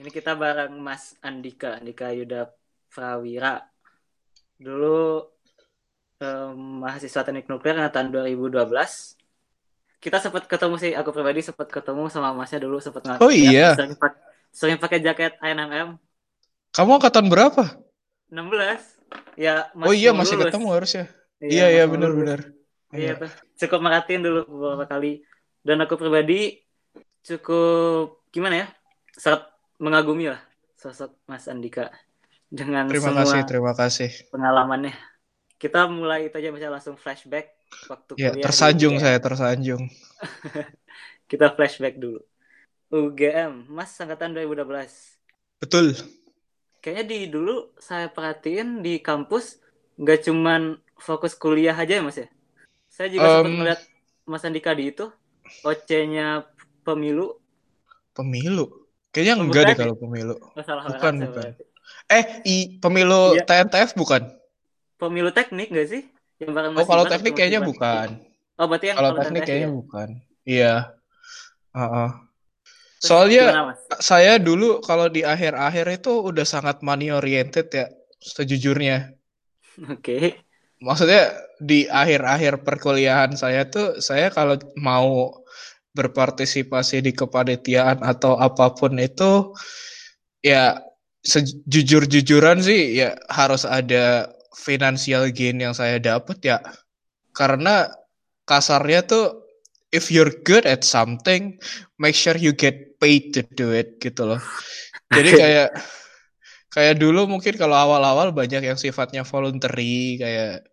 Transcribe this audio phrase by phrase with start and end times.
[0.00, 2.48] Ini kita bareng Mas Andika, Andika Yuda
[2.88, 3.60] Prawira.
[4.56, 5.28] Dulu
[6.24, 8.64] um, mahasiswa teknik nuklir tahun 2012.
[10.00, 13.76] Kita sempat ketemu sih, aku pribadi sempat ketemu sama masnya dulu sempat Oh iya.
[13.76, 14.16] Sering, pak
[14.48, 16.00] sering pakai jaket INMM.
[16.72, 17.68] Kamu angkatan berapa?
[18.32, 19.36] 16.
[19.36, 20.48] Ya, oh iya masih lulus.
[20.48, 21.04] ketemu harusnya.
[21.44, 22.48] Iya iya benar-benar.
[22.96, 23.30] Iya, iya tuh.
[23.60, 25.20] Cukup merhatiin dulu beberapa kali.
[25.60, 26.56] Dan aku pribadi
[27.20, 28.66] cukup gimana ya?
[29.12, 29.49] Sangat
[29.80, 30.40] mengagumi lah
[30.76, 31.88] sosok Mas Andika
[32.52, 34.10] dengan terima semua kasih terima kasih.
[34.28, 34.94] pengalamannya.
[35.60, 37.52] Kita mulai itu aja bisa langsung flashback
[37.88, 39.88] waktu ya, kuliah tersanjung saya tersanjung.
[41.30, 42.20] Kita flashback dulu.
[42.90, 44.68] UGM Mas angkatan 2012
[45.60, 45.96] betul.
[46.80, 49.60] Kayaknya di dulu saya perhatiin di kampus
[50.00, 52.28] nggak cuman fokus kuliah aja ya Mas ya?
[52.88, 53.80] Saya juga um, sempat melihat
[54.24, 55.12] Mas Andika di itu
[55.60, 56.48] OC-nya
[56.82, 57.36] pemilu.
[58.16, 58.79] Pemilu
[59.10, 60.34] Kayaknya enggak deh kalau pemilu.
[60.54, 61.50] Masalah bukan, bukan.
[62.10, 63.42] Eh, i pemilu iya.
[63.42, 64.22] TNTF bukan?
[64.98, 66.02] Pemilu teknik enggak sih?
[66.38, 68.22] Yang oh, kalau teknik kayaknya bukan.
[68.56, 69.74] Oh, berarti yang kalau teknik kayaknya ya?
[69.74, 70.08] bukan.
[70.46, 70.74] Iya.
[71.74, 72.10] Uh -uh.
[73.00, 77.88] Soalnya gimana, saya dulu kalau di akhir-akhir itu udah sangat money oriented ya,
[78.20, 79.16] sejujurnya.
[79.88, 79.96] Oke.
[80.04, 80.24] Okay.
[80.84, 85.39] Maksudnya di akhir-akhir perkuliahan saya tuh saya kalau mau
[85.94, 89.54] berpartisipasi di kepanitiaan atau apa pun itu
[90.40, 90.78] ya
[91.26, 96.58] sejujur-jujuran sih ya harus ada financial gain yang saya dapat ya.
[97.34, 97.90] Karena
[98.46, 99.46] kasarnya tuh
[99.90, 101.58] if you're good at something
[101.98, 104.40] make sure you get paid to do it gitu loh.
[105.10, 105.68] Jadi kayak
[106.70, 110.70] kayak dulu mungkin kalau awal-awal banyak yang sifatnya voluntary kayak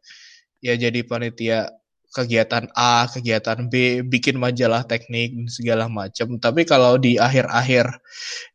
[0.62, 1.74] ya jadi panitia
[2.16, 6.40] kegiatan A, kegiatan B, bikin majalah teknik segala macam.
[6.40, 7.86] Tapi kalau di akhir-akhir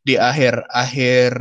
[0.03, 1.31] di akhir-akhir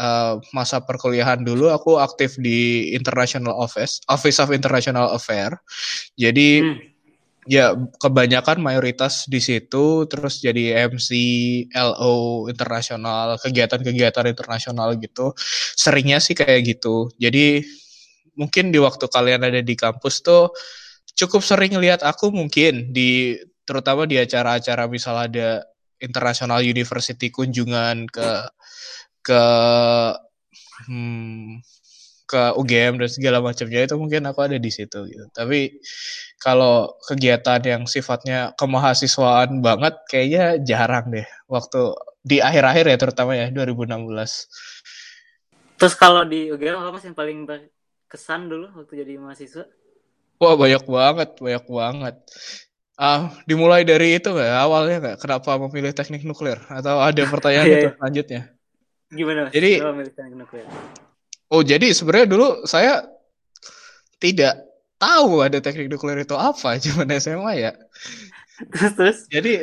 [0.00, 5.54] uh, masa perkuliahan dulu aku aktif di International Office, Office of International Affair.
[6.18, 6.76] Jadi hmm.
[7.46, 11.10] ya kebanyakan mayoritas di situ terus jadi MC,
[11.76, 15.30] LO internasional, kegiatan-kegiatan internasional gitu.
[15.76, 17.12] Seringnya sih kayak gitu.
[17.20, 17.62] Jadi
[18.34, 20.54] mungkin di waktu kalian ada di kampus tuh
[21.18, 23.34] cukup sering lihat aku mungkin di
[23.66, 25.66] terutama di acara-acara misal ada
[25.98, 28.30] international university kunjungan ke
[29.26, 29.42] ke
[30.86, 31.58] hmm,
[32.28, 35.26] ke UGM dan segala macamnya itu mungkin aku ada di situ gitu.
[35.34, 35.80] Tapi
[36.38, 43.50] kalau kegiatan yang sifatnya kemahasiswaan banget kayaknya jarang deh waktu di akhir-akhir ya terutama ya
[43.50, 44.06] 2016.
[45.78, 49.64] Terus kalau di UGM apa sih yang paling berkesan dulu waktu jadi mahasiswa?
[50.38, 52.16] Wah banyak banget, banyak banget.
[52.98, 57.74] Ah, dimulai dari itu nggak awalnya nggak kenapa memilih teknik nuklir atau ada pertanyaan iya,
[57.78, 57.94] itu iya.
[57.94, 58.40] selanjutnya?
[59.08, 59.40] Gimana?
[59.46, 59.52] Mas?
[59.54, 59.70] Jadi,
[61.50, 63.06] oh jadi sebenarnya dulu saya
[64.18, 64.66] tidak
[64.98, 67.72] tahu ada teknik nuklir itu apa, cuma SMA ya.
[68.74, 69.18] Terus terus.
[69.30, 69.62] Jadi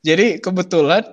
[0.00, 1.04] jadi kebetulan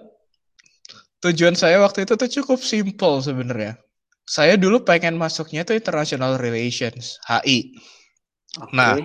[1.19, 3.75] tujuan saya waktu itu tuh cukup simple sebenarnya.
[4.23, 7.75] Saya dulu pengen masuknya tuh international relations, HI.
[8.57, 8.73] Okay.
[8.73, 8.97] Nah,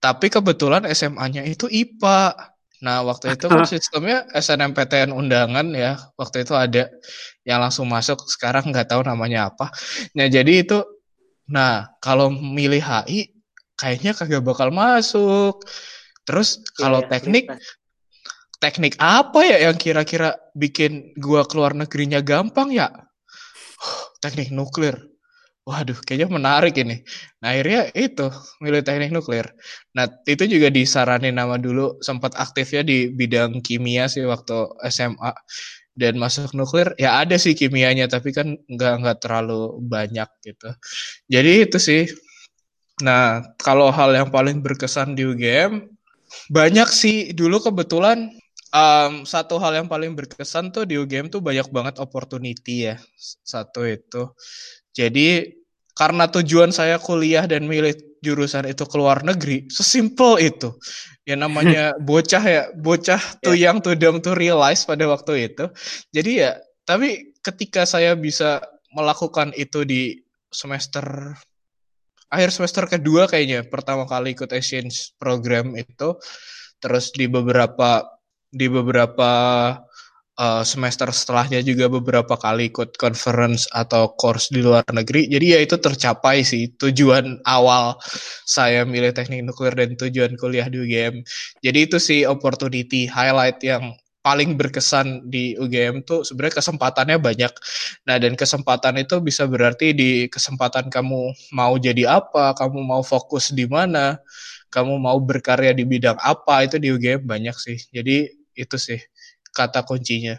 [0.00, 2.32] tapi kebetulan SMA-nya itu IPA.
[2.80, 6.00] Nah, waktu itu kan sistemnya SNMPTN undangan ya.
[6.16, 6.88] Waktu itu ada
[7.44, 9.68] yang langsung masuk, sekarang nggak tahu namanya apa.
[10.16, 10.80] Nah, jadi itu,
[11.48, 13.36] nah kalau milih HI,
[13.76, 15.60] kayaknya kagak bakal masuk.
[16.24, 17.60] Terus kalau yeah, teknik, yeah.
[18.58, 22.88] teknik apa ya yang kira-kira bikin gua keluar negerinya gampang ya?
[24.24, 25.15] teknik nuklir
[25.66, 27.02] waduh kayaknya menarik ini.
[27.42, 28.30] Nah akhirnya itu
[28.62, 29.50] milih teknik nuklir.
[29.98, 35.34] Nah itu juga disaranin nama dulu sempat aktifnya di bidang kimia sih waktu SMA
[35.98, 40.70] dan masuk nuklir ya ada sih kimianya tapi kan nggak nggak terlalu banyak gitu.
[41.26, 42.02] Jadi itu sih.
[43.02, 45.82] Nah kalau hal yang paling berkesan di UGM
[46.46, 48.30] banyak sih dulu kebetulan
[48.70, 52.96] um, satu hal yang paling berkesan tuh di UGM tuh banyak banget opportunity ya
[53.42, 54.30] satu itu
[54.96, 55.52] jadi
[55.92, 57.92] karena tujuan saya kuliah dan milih
[58.24, 60.72] jurusan itu ke luar negeri, sesimpel itu.
[61.28, 63.70] Ya namanya bocah ya, bocah tuh yeah.
[63.70, 65.68] yang tuh dumb to realize pada waktu itu.
[66.12, 66.56] Jadi ya,
[66.88, 68.64] tapi ketika saya bisa
[68.96, 70.16] melakukan itu di
[70.48, 71.36] semester
[72.32, 76.18] akhir semester kedua kayaknya pertama kali ikut exchange program itu
[76.82, 78.02] terus di beberapa
[78.50, 79.30] di beberapa
[80.36, 85.28] uh, semester setelahnya juga beberapa kali ikut conference atau course di luar negeri.
[85.28, 87.96] Jadi ya itu tercapai sih tujuan awal
[88.44, 91.24] saya milih teknik nuklir dan tujuan kuliah di UGM.
[91.64, 93.96] Jadi itu sih opportunity highlight yang
[94.26, 97.52] paling berkesan di UGM tuh sebenarnya kesempatannya banyak.
[98.10, 103.54] Nah, dan kesempatan itu bisa berarti di kesempatan kamu mau jadi apa, kamu mau fokus
[103.54, 104.18] di mana,
[104.74, 107.78] kamu mau berkarya di bidang apa itu di UGM banyak sih.
[107.94, 108.26] Jadi
[108.58, 108.98] itu sih
[109.56, 110.36] kata kuncinya.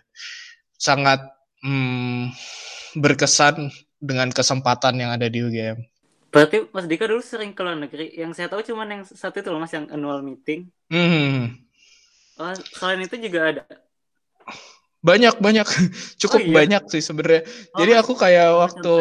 [0.78, 1.26] Sangat
[1.66, 2.30] hmm,
[3.02, 5.82] berkesan dengan kesempatan yang ada di UGM.
[6.30, 8.14] Berarti Mas Dika dulu sering ke luar negeri.
[8.14, 10.70] Yang saya tahu cuma yang satu itu loh Mas yang annual meeting.
[10.94, 11.58] Hmm.
[12.38, 13.64] Oh, selain itu juga ada.
[15.02, 15.66] Banyak banyak,
[16.22, 16.54] cukup oh, iya?
[16.54, 17.42] banyak sih sebenarnya.
[17.74, 18.96] Oh, Jadi aku kayak waktu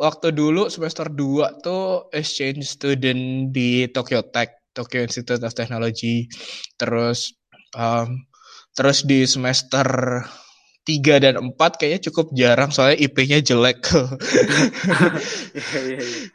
[0.00, 6.24] waktu dulu semester 2 tuh exchange student di Tokyo Tech, Tokyo Institute of Technology.
[6.80, 7.36] Terus
[7.76, 8.24] um,
[8.80, 9.84] terus di semester
[10.88, 13.84] 3 dan 4 kayaknya cukup jarang soalnya IP-nya jelek.
[15.52, 16.26] Iya, iya, iya.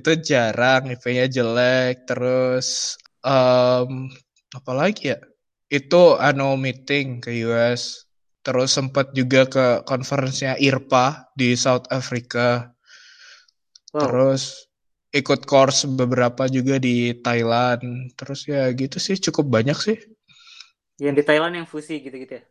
[0.00, 2.08] Itu jarang, IP-nya jelek.
[2.08, 4.08] Terus um,
[4.56, 5.18] apalagi ya
[5.70, 8.08] itu annual meeting ke US
[8.40, 12.72] terus sempat juga ke konferensinya IRPA di South Africa
[13.94, 14.00] wow.
[14.00, 14.66] terus
[15.12, 19.98] ikut course beberapa juga di Thailand terus ya gitu sih cukup banyak sih
[21.00, 22.44] yang di Thailand yang fusi gitu-gitu ya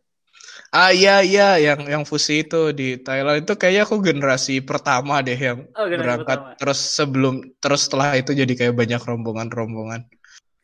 [0.70, 5.34] Ah iya iya yang yang fusi itu di Thailand itu kayaknya aku generasi pertama deh
[5.34, 6.58] yang oh, berangkat pertama.
[6.58, 10.06] terus sebelum terus setelah itu jadi kayak banyak rombongan-rombongan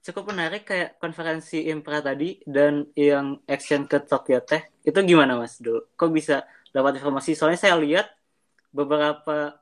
[0.06, 5.58] cukup menarik kayak konferensi Impra tadi dan yang action ke Tokyo Tech itu gimana mas
[5.58, 5.82] dulu?
[5.98, 7.34] Kok bisa dapat informasi?
[7.34, 8.06] Soalnya saya lihat
[8.70, 9.58] beberapa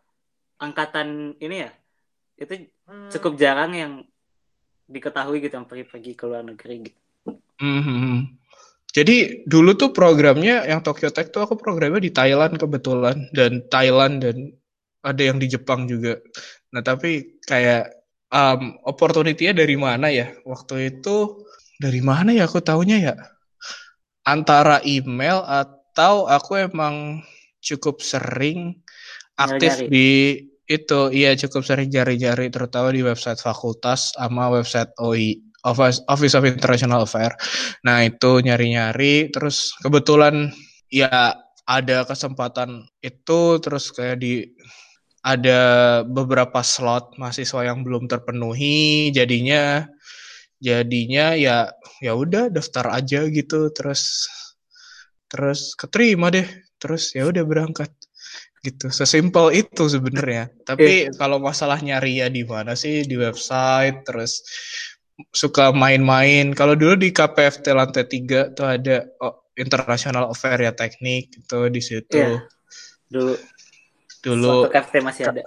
[0.61, 1.73] angkatan ini ya
[2.37, 2.69] itu
[3.17, 3.93] cukup jarang yang
[4.85, 7.01] diketahui gitu yang pergi-pergi ke luar negeri gitu.
[7.63, 8.17] Mm -hmm.
[8.95, 14.23] Jadi dulu tuh programnya yang Tokyo Tech tuh aku programnya di Thailand kebetulan dan Thailand
[14.23, 14.55] dan
[15.03, 16.23] ada yang di Jepang juga.
[16.71, 17.91] Nah tapi kayak
[18.31, 20.31] um, opportunity-nya dari mana ya?
[20.47, 21.43] Waktu itu
[21.83, 23.15] dari mana ya aku tahunya ya?
[24.23, 27.19] Antara email atau aku emang
[27.59, 28.79] cukup sering
[29.35, 29.91] aktif Jari.
[29.91, 30.11] di
[30.65, 36.45] itu iya cukup sering jari-jari terutama di website fakultas sama website OI Office, Office of
[36.45, 37.37] International Affairs.
[37.89, 40.53] Nah itu nyari-nyari terus kebetulan
[40.93, 41.35] ya
[41.65, 44.45] ada kesempatan itu terus kayak di
[45.25, 45.61] ada
[46.05, 49.89] beberapa slot mahasiswa yang belum terpenuhi jadinya
[50.61, 51.73] jadinya ya
[52.05, 54.29] ya udah daftar aja gitu terus
[55.33, 56.45] terus keterima deh
[56.77, 57.89] terus ya udah berangkat
[58.65, 61.17] gitu sesimpel itu sebenarnya tapi yeah.
[61.17, 64.41] kalau masalah nyari ya di mana sih di website terus
[65.31, 71.31] suka main-main kalau dulu di KPFT lantai tiga tuh ada oh, International Affair ya teknik
[71.39, 72.43] itu di situ yeah.
[73.07, 73.39] dulu
[74.25, 75.43] Dulu waktu KFT masih ada.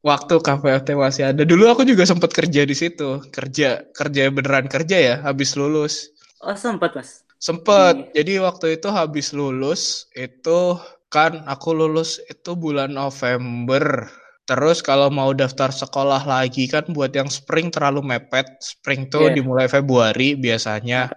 [0.00, 1.42] Waktu KFT masih ada.
[1.42, 3.18] Dulu aku juga sempat kerja di situ.
[3.34, 6.14] Kerja, kerja beneran kerja ya, habis lulus.
[6.40, 7.26] Oh, sempat, Mas.
[7.42, 7.98] Sempat.
[7.98, 8.08] Hmm.
[8.14, 10.78] Jadi waktu itu habis lulus itu
[11.10, 14.06] kan aku lulus itu bulan November.
[14.50, 18.50] Terus kalau mau daftar sekolah lagi kan buat yang spring terlalu mepet.
[18.58, 19.38] Spring tuh yeah.
[19.38, 21.14] dimulai Februari biasanya.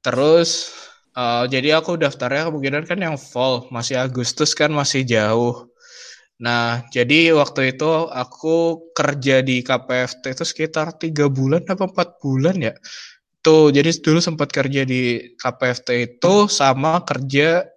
[0.00, 0.72] Terus
[1.12, 5.68] uh, jadi aku daftarnya kemungkinan kan yang fall, masih Agustus kan masih jauh.
[6.40, 12.56] Nah, jadi waktu itu aku kerja di KPFT itu sekitar tiga bulan apa empat bulan
[12.64, 12.72] ya.
[13.44, 17.68] Tuh, jadi dulu sempat kerja di KPFT itu sama kerja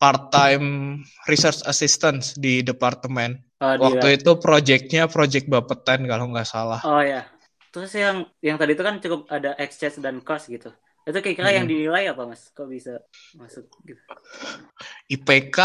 [0.00, 0.96] part-time
[1.28, 3.47] research assistant di departemen.
[3.58, 6.78] Oh, waktu itu projectnya project Bapeten kalau nggak salah.
[6.86, 7.26] Oh ya.
[7.74, 10.70] Terus yang yang tadi itu kan cukup ada exchange dan cost gitu.
[11.08, 11.56] Itu kira-kira hmm.
[11.58, 12.52] yang dinilai apa mas?
[12.54, 13.02] Kok bisa
[13.34, 13.98] masuk gitu?
[15.10, 15.58] IPK.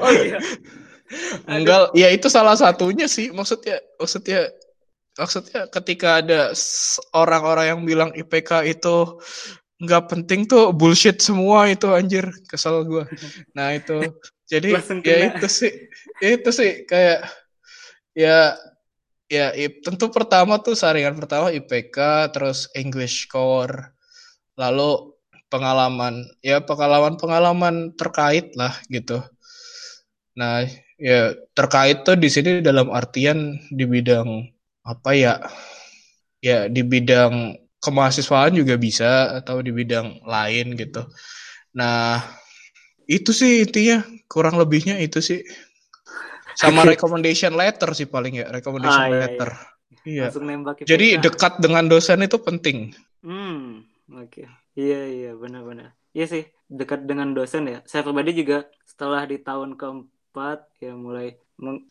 [0.00, 0.40] oh iya.
[1.50, 3.28] Enggak, ya itu salah satunya sih.
[3.28, 4.48] Maksudnya, maksudnya,
[5.18, 6.56] maksudnya ketika ada
[7.12, 9.20] orang-orang yang bilang IPK itu
[9.82, 13.04] nggak penting tuh bullshit semua itu anjir kesel gue.
[13.58, 14.06] Nah itu,
[14.46, 15.72] jadi ya itu sih,
[16.22, 17.26] itu sih kayak
[18.14, 18.54] ya
[19.26, 19.50] ya
[19.82, 23.90] tentu pertama tuh saringan pertama IPK terus English core
[24.54, 25.16] lalu
[25.50, 29.20] pengalaman ya pengalaman pengalaman terkait lah gitu
[30.38, 30.64] nah
[31.02, 34.46] Ya, terkait tuh di sini dalam artian di bidang
[34.86, 35.34] apa ya?
[36.38, 41.02] Ya, di bidang kemahasiswaan juga bisa atau di bidang lain gitu.
[41.74, 42.22] Nah,
[43.10, 45.42] itu sih intinya kurang lebihnya itu sih.
[46.54, 49.50] Sama recommendation letter sih paling ya, recommendation ah, iya, letter.
[50.02, 50.26] Iya.
[50.32, 50.84] iya.
[50.84, 52.92] Jadi dekat dengan dosen itu penting.
[53.22, 54.28] Hmm, oke.
[54.28, 54.46] Okay.
[54.72, 55.92] Iya, iya, benar-benar.
[56.16, 57.78] Iya sih, dekat dengan dosen ya.
[57.84, 59.88] Saya pribadi juga setelah di tahun ke
[60.32, 61.36] cepat ya mulai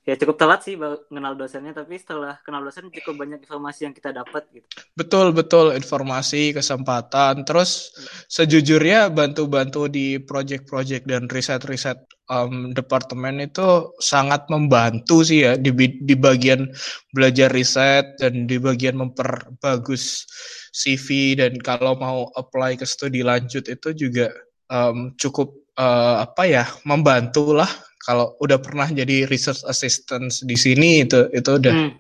[0.03, 0.75] ya cukup telat sih
[1.07, 4.67] kenal dosennya tapi setelah kenal dosen cukup banyak informasi yang kita dapat gitu.
[4.97, 5.71] Betul betul.
[5.77, 7.47] Informasi kesempatan.
[7.47, 7.95] Terus
[8.27, 15.71] sejujurnya bantu-bantu di project-project dan riset-riset um, departemen itu sangat membantu sih ya di
[16.03, 16.67] di bagian
[17.15, 20.27] belajar riset dan di bagian memperbagus
[20.71, 24.31] CV dan kalau mau apply ke studi lanjut itu juga
[24.71, 27.69] um, cukup uh, apa ya membantu lah
[28.01, 31.91] kalau udah pernah jadi research assistant di sini itu itu udah hmm.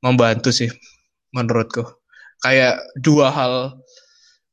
[0.00, 0.70] membantu sih
[1.36, 1.84] menurutku.
[2.40, 3.54] Kayak dua hal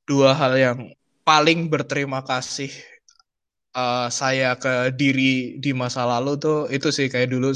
[0.07, 0.79] dua hal yang
[1.24, 2.71] paling berterima kasih
[3.75, 7.55] uh, saya ke diri di masa lalu tuh itu sih kayak dulu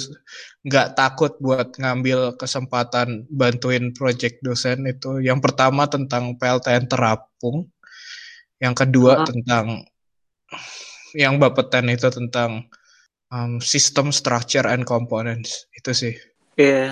[0.66, 5.20] nggak takut buat ngambil kesempatan bantuin project dosen itu.
[5.20, 7.68] Yang pertama tentang PLTN terapung
[8.64, 9.84] yang kedua uh tentang
[11.16, 12.68] yang Bapeten itu tentang
[13.32, 16.14] um, system structure and components itu sih.
[16.56, 16.92] Iya,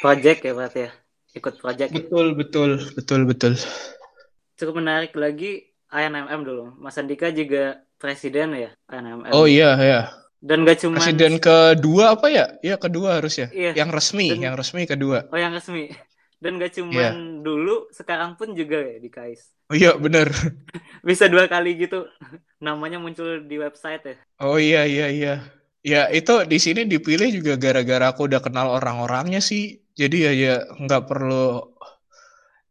[0.00, 0.90] project ya berarti ya,
[1.36, 1.90] ikut project.
[1.90, 1.96] Ya?
[2.02, 2.36] Betul ya?
[2.36, 3.52] betul betul betul.
[4.54, 6.64] Cukup menarik lagi ANMM dulu.
[6.78, 9.30] Mas Andika juga presiden ya ANMM.
[9.34, 10.00] Oh iya iya.
[10.44, 12.52] Dan gak cuma presiden kedua apa ya?
[12.60, 13.48] Iya kedua harus ya.
[13.48, 13.72] Iya.
[13.80, 14.44] Yang resmi, Dan...
[14.44, 15.24] yang resmi kedua.
[15.32, 15.88] Oh yang resmi.
[16.42, 17.14] Dan gak cuma yeah.
[17.40, 19.54] dulu, sekarang pun juga ya di KAIS.
[19.72, 20.28] Oh iya bener.
[21.08, 22.04] Bisa dua kali gitu
[22.60, 24.16] namanya muncul di website ya.
[24.44, 25.34] Oh iya iya iya.
[25.84, 29.80] Ya itu di sini dipilih juga gara-gara aku udah kenal orang-orangnya sih.
[29.96, 31.64] Jadi ya ya nggak perlu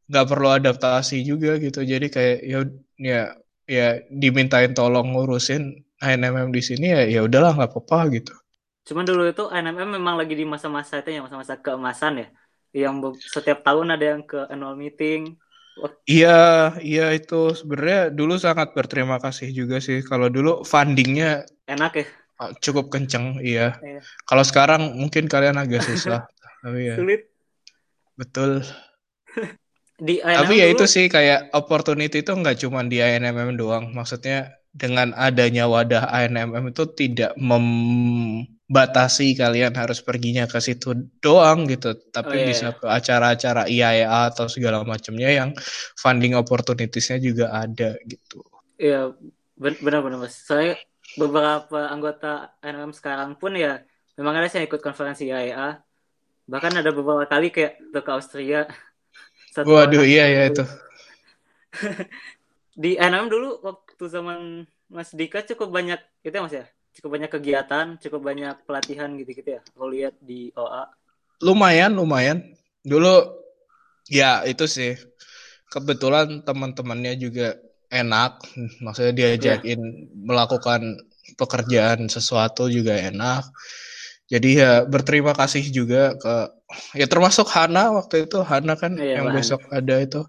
[0.09, 1.81] nggak perlu adaptasi juga gitu.
[1.81, 2.59] Jadi kayak ya
[2.97, 3.19] ya
[3.65, 8.33] ya dimintain tolong ngurusin ANMM di sini ya ya udahlah nggak apa-apa gitu.
[8.83, 12.27] Cuman dulu itu ANMM memang lagi di masa-masa itu ya masa-masa keemasan ya.
[12.73, 15.37] Yang setiap tahun ada yang ke annual meeting.
[16.05, 20.05] Iya, iya itu sebenarnya dulu sangat berterima kasih juga sih.
[20.05, 22.05] Kalau dulu fundingnya enak ya
[22.59, 23.77] cukup kenceng, iya.
[23.79, 24.01] iya.
[24.27, 26.27] Kalau sekarang mungkin kalian agak susah,
[26.63, 26.95] tapi ya.
[26.99, 27.29] Sulit.
[28.19, 28.61] Betul.
[30.03, 33.93] di tapi ya itu sih kayak opportunity itu nggak cuma di INMM doang.
[33.93, 37.37] Maksudnya dengan adanya wadah INMM itu tidak
[38.73, 42.49] membatasi kalian harus perginya ke situ doang gitu, tapi oh, iya.
[42.49, 45.53] bisa ke acara-acara IAEA atau segala macamnya yang
[45.93, 48.41] funding opportunitiesnya juga ada gitu.
[48.81, 49.13] Iya,
[49.53, 50.33] benar-benar mas.
[50.41, 50.73] Saya
[51.13, 53.85] beberapa anggota NM sekarang pun ya
[54.17, 55.77] memang ada yang ikut konferensi IAEA
[56.49, 58.65] bahkan ada beberapa kali kayak ke Austria
[59.53, 60.65] satu waduh iya iya itu
[62.81, 67.31] di NM dulu waktu zaman Mas Dika cukup banyak itu ya Mas ya cukup banyak
[67.33, 70.85] kegiatan cukup banyak pelatihan gitu-gitu ya aku lihat di OA
[71.43, 72.39] lumayan lumayan.
[72.83, 73.43] Dulu
[74.07, 74.95] ya itu sih.
[75.67, 77.59] Kebetulan teman-temannya juga
[77.91, 78.39] enak.
[78.83, 80.07] Maksudnya diajakin yeah.
[80.15, 81.03] melakukan
[81.35, 83.43] pekerjaan sesuatu juga enak.
[84.31, 86.35] Jadi ya berterima kasih juga ke
[86.97, 88.39] ya termasuk Hana waktu itu.
[88.41, 90.23] Hana kan yeah, yang besok ada itu.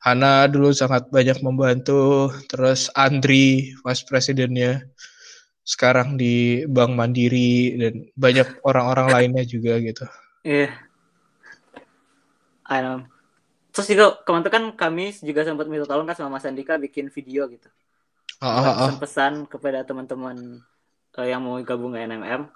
[0.00, 2.32] Hana dulu sangat banyak membantu.
[2.50, 4.84] Terus Andri vice presidennya
[5.70, 10.02] sekarang di Bank Mandiri dan banyak orang-orang lainnya juga gitu.
[10.42, 10.74] Iya.
[10.74, 10.90] Yeah
[13.70, 17.46] terus juga kemarin kan kami juga sempat minta tolong kan sama Mas Andika bikin video
[17.50, 17.70] gitu
[18.42, 18.74] oh, oh, oh.
[18.92, 20.62] pesan-pesan kepada teman-teman
[21.14, 22.50] uh, yang mau gabung ke NMM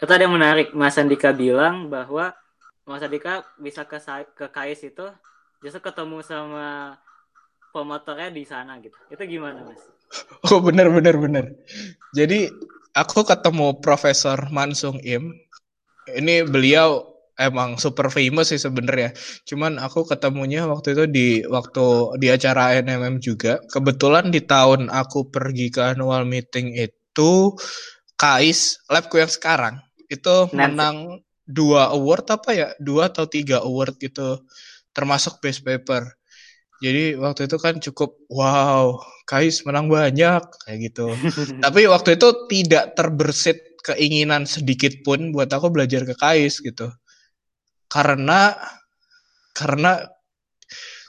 [0.00, 2.34] itu ada yang menarik Mas Andika bilang bahwa
[2.86, 3.98] Mas Andika bisa ke
[4.32, 5.06] ke KAIS itu
[5.60, 6.96] justru ketemu sama
[7.74, 9.82] pemotornya di sana gitu itu gimana Mas
[10.52, 11.44] Oh benar benar benar
[12.14, 12.48] jadi
[12.94, 15.34] aku ketemu Profesor Mansung Im
[16.14, 19.12] ini beliau emang super famous sih sebenarnya.
[19.44, 23.60] Cuman aku ketemunya waktu itu di waktu di acara NMM juga.
[23.68, 27.52] Kebetulan di tahun aku pergi ke annual meeting itu
[28.16, 29.76] Kais labku yang sekarang
[30.08, 30.56] itu Nanti.
[30.56, 30.96] menang
[31.44, 34.40] dua award apa ya dua atau tiga award gitu
[34.96, 36.16] termasuk best paper
[36.82, 41.10] jadi waktu itu kan cukup wow Kais menang banyak kayak gitu
[41.64, 46.90] tapi waktu itu tidak terbersit keinginan sedikit pun buat aku belajar ke Kais gitu
[47.88, 48.52] karena
[49.56, 50.04] karena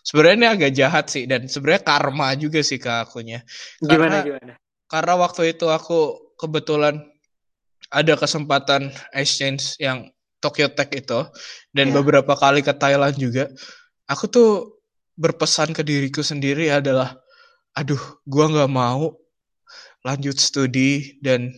[0.07, 3.43] sebenarnya ini agak jahat sih dan sebenarnya karma juga sih ke akunya.
[3.83, 4.53] Karena, gimana gimana?
[4.87, 7.03] Karena waktu itu aku kebetulan
[7.91, 10.07] ada kesempatan exchange yang
[10.39, 11.27] Tokyo Tech itu
[11.75, 11.95] dan yeah.
[11.99, 13.51] beberapa kali ke Thailand juga.
[14.07, 14.76] Aku tuh
[15.17, 17.17] berpesan ke diriku sendiri adalah
[17.73, 19.17] aduh, gua nggak mau
[20.05, 21.51] lanjut studi dan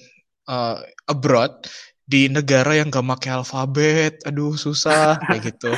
[0.49, 1.69] uh, abroad
[2.09, 5.69] di negara yang gak pakai alfabet, aduh susah kayak gitu.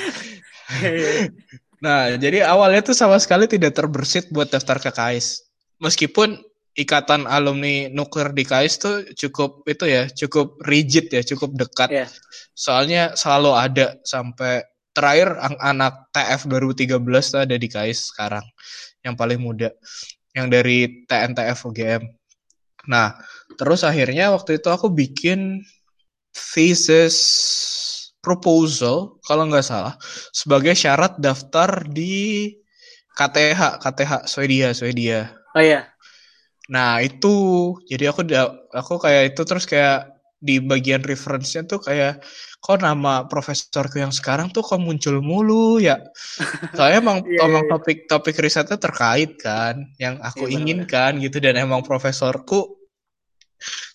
[1.85, 5.43] nah, jadi awalnya tuh sama sekali tidak terbersit buat daftar ke KAIS.
[5.83, 6.39] Meskipun
[6.79, 11.91] ikatan alumni nuklir di KAIS tuh cukup itu ya, cukup rigid ya, cukup dekat.
[11.91, 12.07] Iya.
[12.55, 18.43] Soalnya selalu ada sampai terakhir ang- anak TF 2013 tuh ada di KAIS sekarang
[19.01, 19.71] yang paling muda
[20.31, 22.03] yang dari TNTF UGM.
[22.87, 23.13] Nah,
[23.59, 25.61] terus akhirnya waktu itu aku bikin
[26.31, 27.17] thesis
[28.23, 29.97] proposal kalau nggak salah
[30.31, 32.53] sebagai syarat daftar di
[33.17, 35.35] KTH KTH Swedia Swedia.
[35.57, 35.91] Oh iya.
[36.71, 38.23] Nah itu jadi aku
[38.71, 42.25] aku kayak itu terus kayak di bagian reference-nya tuh kayak
[42.57, 46.01] kok nama profesorku yang sekarang tuh kok muncul mulu ya.
[46.77, 47.71] Soalnya emang Iya, emang iya.
[47.77, 50.61] topik topik risetnya terkait kan yang aku Iya, benar-benar.
[50.65, 52.81] inginkan gitu dan emang profesorku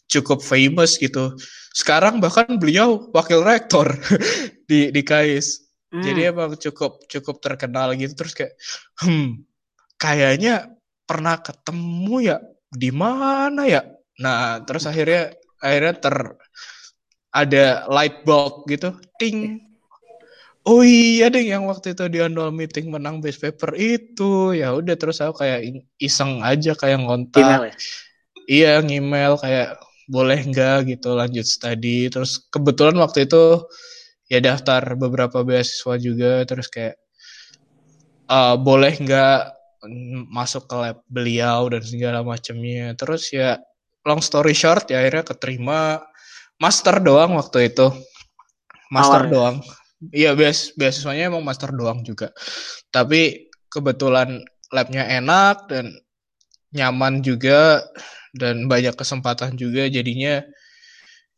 [0.06, 1.34] cukup famous gitu.
[1.74, 3.90] Sekarang bahkan beliau wakil rektor
[4.70, 5.66] di di KAIS.
[5.90, 6.02] Hmm.
[6.02, 8.54] Jadi emang cukup cukup terkenal gitu terus kayak
[9.02, 9.42] hmm
[9.96, 10.70] kayaknya
[11.08, 12.38] pernah ketemu ya
[12.70, 13.82] di mana ya.
[14.20, 15.32] Nah, terus akhirnya
[15.62, 16.16] akhirnya ter
[17.32, 19.66] ada light bulb gitu, ting.
[20.66, 24.50] Oh iya deh yang waktu itu di annual meeting menang best paper itu.
[24.50, 25.62] Ya udah terus aku kayak
[26.02, 27.38] iseng aja kayak ngontak.
[27.38, 27.74] email ya.
[28.46, 29.78] Iya, ngemail kayak
[30.10, 32.10] boleh nggak gitu lanjut studi.
[32.10, 33.62] Terus kebetulan waktu itu
[34.26, 36.42] ya daftar beberapa beasiswa juga.
[36.42, 36.98] Terus kayak
[38.26, 39.38] eh, boleh nggak
[40.34, 42.90] masuk ke lab beliau dan segala macamnya.
[42.98, 43.62] Terus ya
[44.06, 46.00] long story short ya akhirnya keterima
[46.62, 47.90] master doang waktu itu.
[48.88, 49.34] Master Awalnya.
[49.34, 49.56] doang.
[50.14, 52.30] Iya, beas beasiswanya emang master doang juga.
[52.94, 55.90] Tapi kebetulan labnya enak dan
[56.70, 57.82] nyaman juga
[58.36, 60.44] dan banyak kesempatan juga jadinya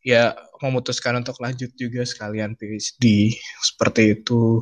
[0.02, 3.32] ya memutuskan untuk lanjut juga sekalian PhD
[3.62, 4.60] seperti itu.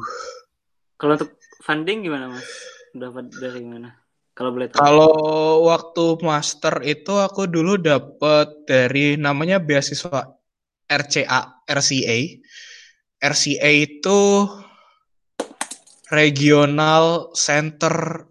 [1.01, 2.47] Kalau untuk funding gimana mas?
[2.97, 4.06] Dapat dari mana?
[4.37, 4.79] Kalau boleh tahu.
[4.79, 5.17] Kalau
[5.65, 10.29] waktu master itu aku dulu dapat dari namanya beasiswa
[10.87, 12.19] RCA, RCA.
[13.17, 14.21] RCA itu
[16.13, 18.29] Regional Center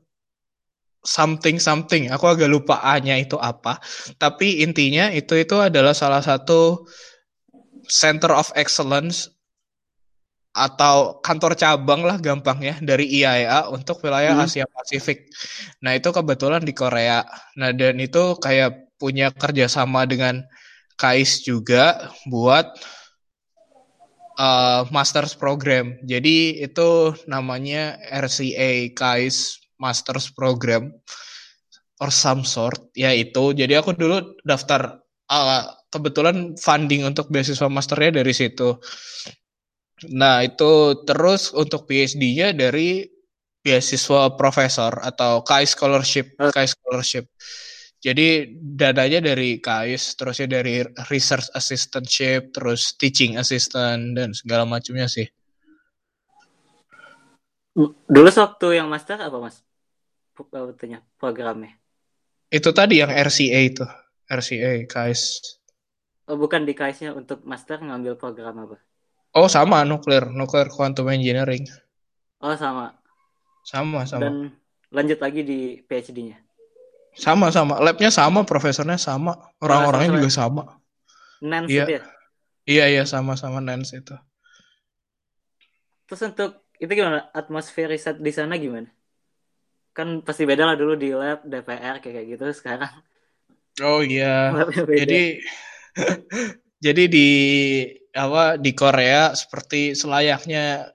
[1.02, 2.08] something something.
[2.14, 3.82] Aku agak lupa A-nya itu apa.
[4.22, 6.86] Tapi intinya itu itu adalah salah satu
[7.86, 9.35] Center of Excellence
[10.56, 14.48] atau kantor cabang lah gampangnya dari IAEA untuk wilayah Hmm.
[14.48, 15.28] Asia Pasifik.
[15.84, 17.28] Nah itu kebetulan di Korea.
[17.60, 20.48] Nah dan itu kayak punya kerjasama dengan
[20.96, 22.72] KAIS juga buat
[24.40, 26.00] uh, Masters Program.
[26.08, 30.96] Jadi itu namanya RCA KAIS Masters Program
[32.00, 32.80] or some sort.
[32.96, 33.52] Ya itu.
[33.52, 38.80] Jadi aku dulu daftar uh, kebetulan funding untuk beasiswa masternya dari situ.
[40.12, 43.08] Nah, itu terus untuk PhD-nya dari
[43.64, 46.52] beasiswa profesor atau KAIS scholarship, Oh.
[46.52, 47.26] KAIS scholarship.
[48.04, 55.26] Jadi dananya dari KAIS, terusnya dari research assistantship, terus teaching assistant dan segala macamnya sih.
[58.06, 59.66] Dulu waktu yang master apa mas?
[60.38, 61.74] Waktunya programnya.
[62.52, 63.88] Itu tadi yang RCA itu,
[64.30, 65.22] RCA KAIS.
[66.30, 68.78] Oh bukan di KAIS-nya untuk master ngambil program apa?
[69.36, 71.68] Oh sama nuklir, nuklir quantum engineering.
[72.40, 72.96] Oh sama.
[73.68, 74.24] Sama sama.
[74.24, 74.36] Dan
[74.96, 76.40] lanjut lagi di PhD-nya.
[77.20, 77.80] Sama sama.
[77.84, 80.64] Labnya sama, profesornya sama, orang-orangnya juga sama.
[81.44, 81.86] Nance Iya.
[81.88, 82.02] ya.
[82.66, 84.16] Iya iya sama-sama Nance itu.
[86.08, 87.28] Terus untuk itu gimana?
[87.36, 88.88] Atmosfer riset di sana gimana?
[89.92, 92.92] Kan pasti beda lah dulu di lab DPR kayak gitu sekarang
[93.84, 94.56] Oh iya.
[94.88, 95.44] Jadi
[96.86, 97.30] jadi di
[98.16, 100.88] apa di Korea seperti selayaknya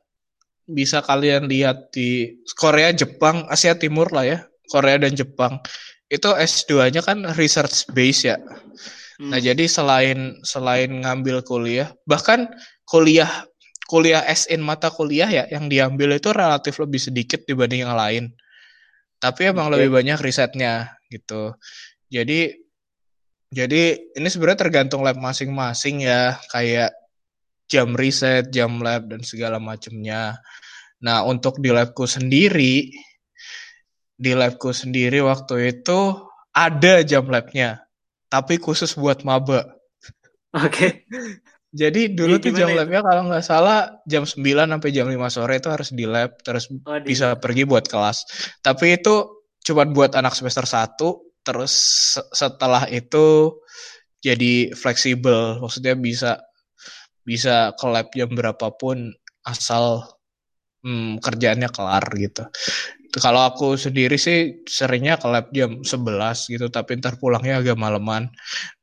[0.64, 4.38] bisa kalian lihat di Korea, Jepang, Asia Timur lah ya.
[4.70, 5.58] Korea dan Jepang.
[6.06, 8.38] Itu S2-nya kan research base ya.
[9.20, 9.34] Hmm.
[9.34, 12.48] Nah, jadi selain selain ngambil kuliah, bahkan
[12.86, 13.28] kuliah
[13.90, 18.30] kuliah S in mata kuliah ya yang diambil itu relatif lebih sedikit dibanding yang lain.
[19.18, 19.76] Tapi emang Oke.
[19.76, 21.52] lebih banyak risetnya gitu.
[22.08, 22.54] Jadi
[23.50, 26.94] jadi ini sebenarnya tergantung lab masing-masing ya, kayak
[27.70, 30.42] jam riset, jam lab dan segala macamnya.
[31.00, 32.90] Nah, untuk di labku sendiri
[34.20, 36.12] di labku sendiri waktu itu
[36.52, 37.80] ada jam labnya,
[38.28, 39.64] tapi khusus buat maba.
[40.52, 41.06] Oke.
[41.70, 45.30] Jadi dulu Di- tuh gimana jam labnya kalau nggak salah jam 9 sampai jam 5
[45.30, 48.26] sore itu harus di lab terus Oh, di- bisa pergi buat kelas.
[48.58, 51.70] Tapi itu cuma buat anak semester 1 terus
[52.18, 53.54] se- setelah itu
[54.18, 55.62] jadi fleksibel.
[55.62, 56.42] Maksudnya bisa
[57.24, 59.12] bisa ke lab jam berapapun
[59.44, 60.04] asal
[60.84, 62.44] hmm, kerjaannya kelar gitu.
[63.18, 68.30] kalau aku sendiri sih seringnya ke lab jam 11 gitu, tapi ntar pulangnya agak maleman.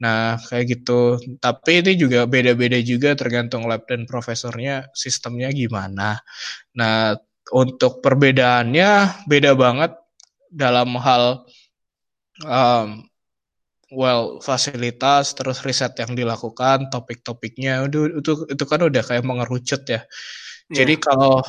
[0.03, 1.15] Nah, kayak gitu.
[1.39, 6.19] Tapi ini juga beda-beda juga tergantung lab dan profesornya sistemnya gimana.
[6.75, 7.15] Nah,
[7.55, 9.95] untuk perbedaannya beda banget
[10.51, 11.47] dalam hal
[12.43, 13.06] um,
[13.91, 20.03] well fasilitas terus riset yang dilakukan topik-topiknya itu itu itu kan udah kayak mengerucut ya.
[20.67, 20.83] Yeah.
[20.83, 21.39] Jadi kalau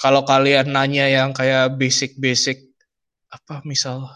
[0.00, 2.72] kalau kalian nanya yang kayak basic-basic
[3.28, 4.08] apa misal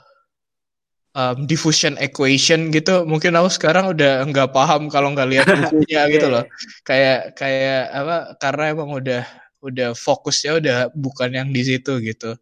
[1.13, 6.27] um, diffusion equation gitu mungkin aku sekarang udah nggak paham kalau nggak lihat bukunya gitu
[6.33, 6.45] loh.
[6.89, 9.23] kayak kayak apa karena emang udah
[9.59, 12.33] udah fokusnya udah bukan yang di situ gitu.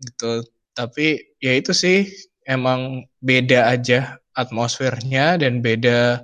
[0.00, 0.32] Gitu.
[0.76, 2.10] Tapi ya itu sih
[2.44, 6.22] emang beda aja atmosfernya dan beda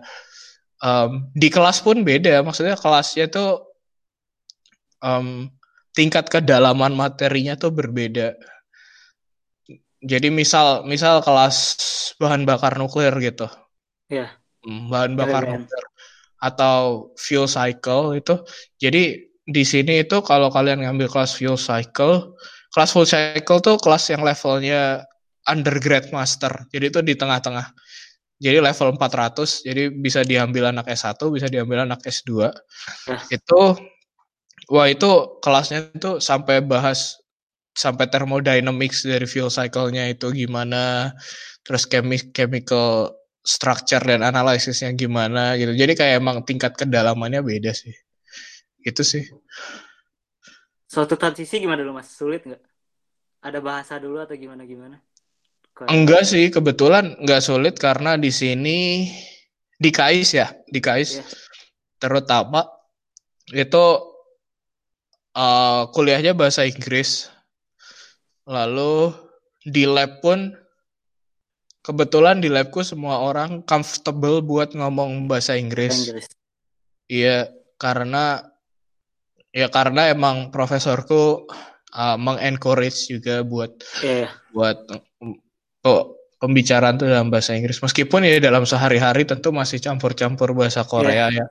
[0.84, 2.44] um, di kelas pun beda.
[2.44, 3.64] Maksudnya kelasnya tuh
[5.00, 5.48] um,
[5.96, 8.36] tingkat kedalaman materinya tuh berbeda.
[10.02, 11.80] Jadi misal misal kelas
[12.20, 13.48] bahan bakar nuklir gitu.
[14.12, 15.84] Ya bahan bakar nuklir
[16.42, 18.34] atau fuel cycle itu.
[18.78, 22.34] Jadi di sini itu kalau kalian ngambil kelas fuel cycle
[22.72, 25.06] kelas full cycle tuh kelas yang levelnya
[25.46, 26.66] undergrad master.
[26.70, 27.74] Jadi itu di tengah-tengah.
[28.42, 32.50] Jadi level 400, jadi bisa diambil anak S1, bisa diambil anak S2.
[32.50, 33.22] Nah.
[33.30, 33.78] Itu
[34.66, 37.22] wah itu kelasnya itu sampai bahas
[37.72, 41.14] sampai thermodynamics dari fuel cycle-nya itu gimana,
[41.62, 41.86] terus
[42.34, 43.14] chemical
[43.46, 45.72] structure dan analisisnya gimana gitu.
[45.78, 47.94] Jadi kayak emang tingkat kedalamannya beda sih.
[48.82, 49.22] Itu sih.
[50.90, 52.10] Suatu transisi gimana dulu Mas?
[52.10, 52.62] Sulit nggak?
[53.42, 54.98] Ada bahasa dulu atau gimana gimana?
[55.88, 59.08] Enggak sih, kebetulan enggak sulit karena di sini
[59.80, 61.26] di KAIS ya, di KAIS yeah.
[61.98, 62.68] terutama
[63.50, 63.84] itu
[65.36, 67.32] uh, kuliahnya bahasa Inggris.
[68.46, 69.14] Lalu
[69.62, 70.52] di lab pun
[71.82, 76.06] kebetulan di labku semua orang comfortable buat ngomong bahasa Inggris.
[76.06, 76.26] Inggris.
[77.10, 78.46] Iya, karena
[79.52, 81.44] ya karena emang profesorku
[81.92, 84.30] uh, mengencourage juga buat yeah.
[84.54, 84.78] buat
[85.82, 87.78] kok pembicaraan tuh dalam bahasa Inggris?
[87.78, 91.28] Meskipun ya dalam sehari-hari tentu masih campur-campur bahasa Korea yeah.
[91.30, 91.46] ya.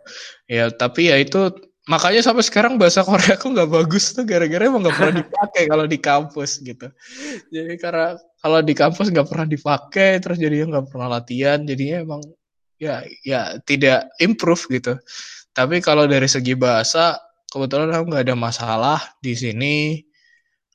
[0.47, 1.51] Ya tapi ya itu
[1.87, 4.27] makanya sampai sekarang bahasa Korea aku nggak bagus tuh.
[4.27, 6.87] Gara-gara emang nggak pernah dipakai kalau di kampus gitu.
[7.51, 12.21] Jadi karena kalau di kampus nggak pernah dipakai terus jadinya nggak pernah latihan jadinya emang
[12.81, 14.99] ya ya tidak improve gitu.
[15.51, 17.19] Tapi kalau dari segi bahasa
[17.51, 20.03] kebetulan aku nggak ada masalah di sini.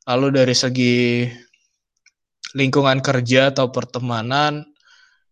[0.06, 1.26] Lalu dari segi
[2.56, 4.64] lingkungan kerja atau pertemanan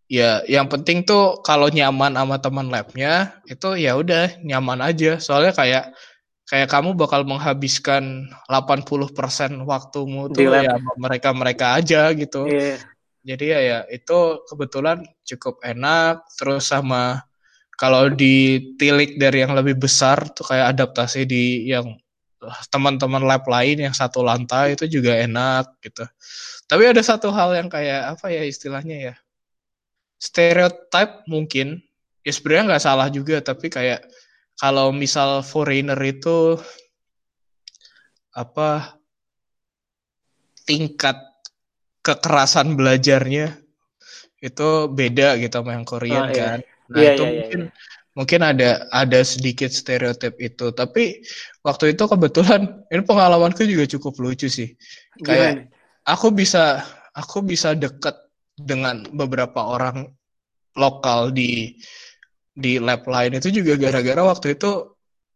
[0.05, 5.57] ya yang penting tuh kalau nyaman sama teman labnya itu ya udah nyaman aja soalnya
[5.57, 5.97] kayak
[6.45, 12.45] kayak kamu bakal menghabiskan 80% waktumu tuh ya mereka-mereka aja gitu.
[12.45, 12.79] Yeah.
[13.25, 17.25] Jadi ya ya itu kebetulan cukup enak terus sama
[17.81, 21.97] kalau ditilik dari yang lebih besar tuh kayak adaptasi di yang
[22.73, 26.05] teman-teman lab lain yang satu lantai itu juga enak gitu.
[26.65, 29.15] Tapi ada satu hal yang kayak apa ya istilahnya ya
[30.19, 31.85] stereotype mungkin
[32.25, 34.01] ya sebenarnya nggak salah juga tapi kayak
[34.57, 36.57] kalau misal foreigner itu
[38.33, 38.97] apa
[40.65, 41.21] tingkat
[42.01, 43.61] kekerasan belajarnya
[44.45, 46.37] itu beda gitu sama yang Korean oh, iya.
[46.37, 46.59] kan.
[46.93, 47.73] Nah iya, itu iya, mungkin iya.
[48.15, 51.23] Mungkin ada ada sedikit stereotip itu tapi
[51.67, 54.75] waktu itu kebetulan ini pengalamanku juga cukup lucu sih.
[55.23, 55.71] Kayak
[56.07, 56.83] aku bisa
[57.15, 58.15] aku bisa deket
[58.55, 60.11] dengan beberapa orang
[60.79, 61.75] lokal di
[62.55, 64.95] di lab lain itu juga gara-gara waktu itu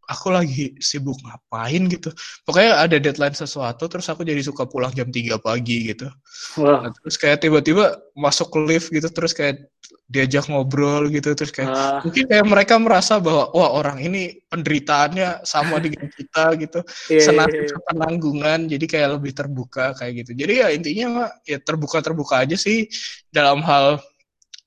[0.08, 2.08] aku lagi sibuk ngapain gitu.
[2.48, 6.08] Pokoknya ada deadline sesuatu terus aku jadi suka pulang jam 3 pagi gitu.
[6.56, 6.88] Wow.
[6.88, 9.68] Nah, terus kayak tiba-tiba masuk lift gitu terus kayak
[10.08, 12.00] diajak ngobrol gitu terus kayak uh.
[12.00, 16.80] mungkin kayak mereka merasa bahwa wah orang ini penderitaannya sama dengan kita gitu.
[17.12, 17.80] yeah, Senang yeah, yeah.
[17.92, 20.32] penanggungan jadi kayak lebih terbuka kayak gitu.
[20.32, 22.88] Jadi ya intinya mah ya terbuka-terbuka aja sih
[23.28, 24.00] dalam hal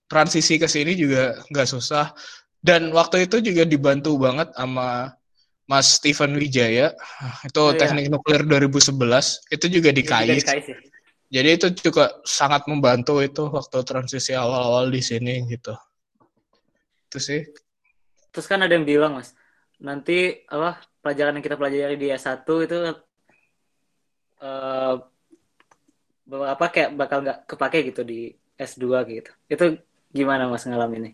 [0.05, 2.13] transisi ke sini juga nggak susah
[2.61, 5.17] dan waktu itu juga dibantu banget sama
[5.65, 6.93] Mas Steven Wijaya
[7.41, 7.79] itu oh, iya.
[7.81, 8.13] teknik iya.
[8.13, 10.45] nuklir 2011 itu juga di KAIS.
[11.31, 15.71] Jadi itu juga sangat membantu itu waktu transisi awal-awal di sini gitu.
[17.07, 17.41] Itu sih.
[18.35, 19.31] Terus kan ada yang bilang Mas,
[19.79, 22.77] nanti apa pelajaran yang kita pelajari di S1 itu
[24.43, 24.95] uh,
[26.31, 29.31] apa kayak bakal nggak kepake gitu di S2 gitu.
[29.47, 29.65] Itu
[30.11, 31.11] gimana Mas ngalamin ini?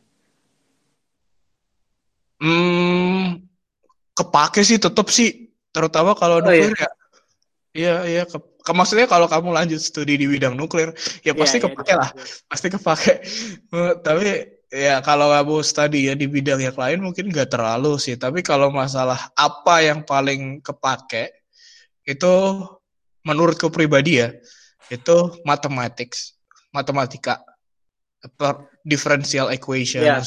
[2.37, 3.41] Hmm,
[4.17, 6.85] kepake sih tetap sih terutama kalau oh, nuklir iya.
[6.85, 6.89] ya
[7.77, 8.37] iya iya ke,
[8.73, 10.91] maksudnya kalau kamu lanjut studi di bidang nuklir
[11.23, 12.09] ya Iya, pasti iya, kepake lah.
[12.49, 13.13] pasti kepake.
[13.71, 14.27] Eh, tapi
[14.73, 18.15] ya kalau kamu studi ya di bidang yang lain mungkin nggak terlalu sih.
[18.19, 21.31] Tapi kalau masalah apa yang paling kepake
[22.07, 22.33] itu
[23.27, 24.31] menurutku pribadi ya
[24.87, 26.35] itu mathematics
[26.71, 27.43] matematika.
[28.39, 30.23] Per- differential equation Iya.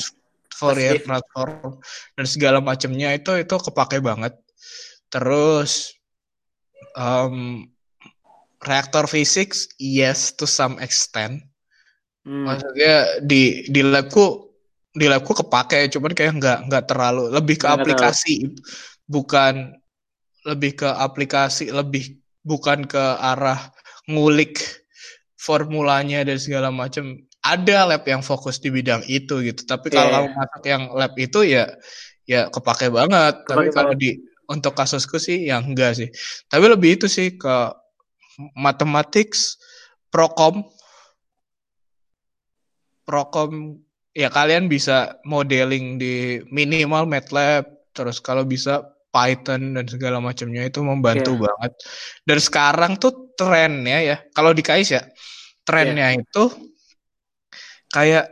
[0.52, 1.80] Fourier transform
[2.14, 4.36] dan segala macamnya itu itu kepake banget.
[5.08, 5.96] Terus
[6.92, 7.64] um,
[8.62, 11.40] reaktor physics yes to some extent
[12.20, 12.44] Hmm.
[12.44, 12.94] maksudnya
[13.24, 14.52] di di labku
[14.92, 17.96] di labku kepake cuman kayak nggak nggak terlalu lebih ke Nggak terlalu.
[17.96, 18.34] aplikasi
[19.08, 19.72] bukan
[20.44, 23.72] lebih ke aplikasi lebih bukan ke arah
[24.04, 24.60] ngulik
[25.40, 30.10] formulanya dan segala macam ada lab yang fokus di bidang itu gitu tapi Iya, kalau
[30.10, 30.16] iya.
[30.20, 31.64] kamu masuk yang lab itu ya
[32.28, 34.00] ya kepake banget tapi Kepake kalau banget.
[34.00, 34.10] di
[34.44, 36.08] untuk kasusku sih ya enggak sih
[36.52, 37.54] tapi lebih itu sih ke
[38.56, 39.60] mathematics
[40.08, 40.64] prokom
[43.04, 43.78] prokom
[44.14, 50.78] ya kalian bisa modeling di minimal MATLAB terus kalau bisa Python dan segala macamnya itu
[50.86, 51.42] membantu Iya.
[51.50, 51.72] banget
[52.26, 55.02] dan sekarang tuh trennya ya kalau di KAIS ya
[55.66, 56.22] trennya Iya.
[56.22, 56.44] itu
[57.90, 58.26] kayak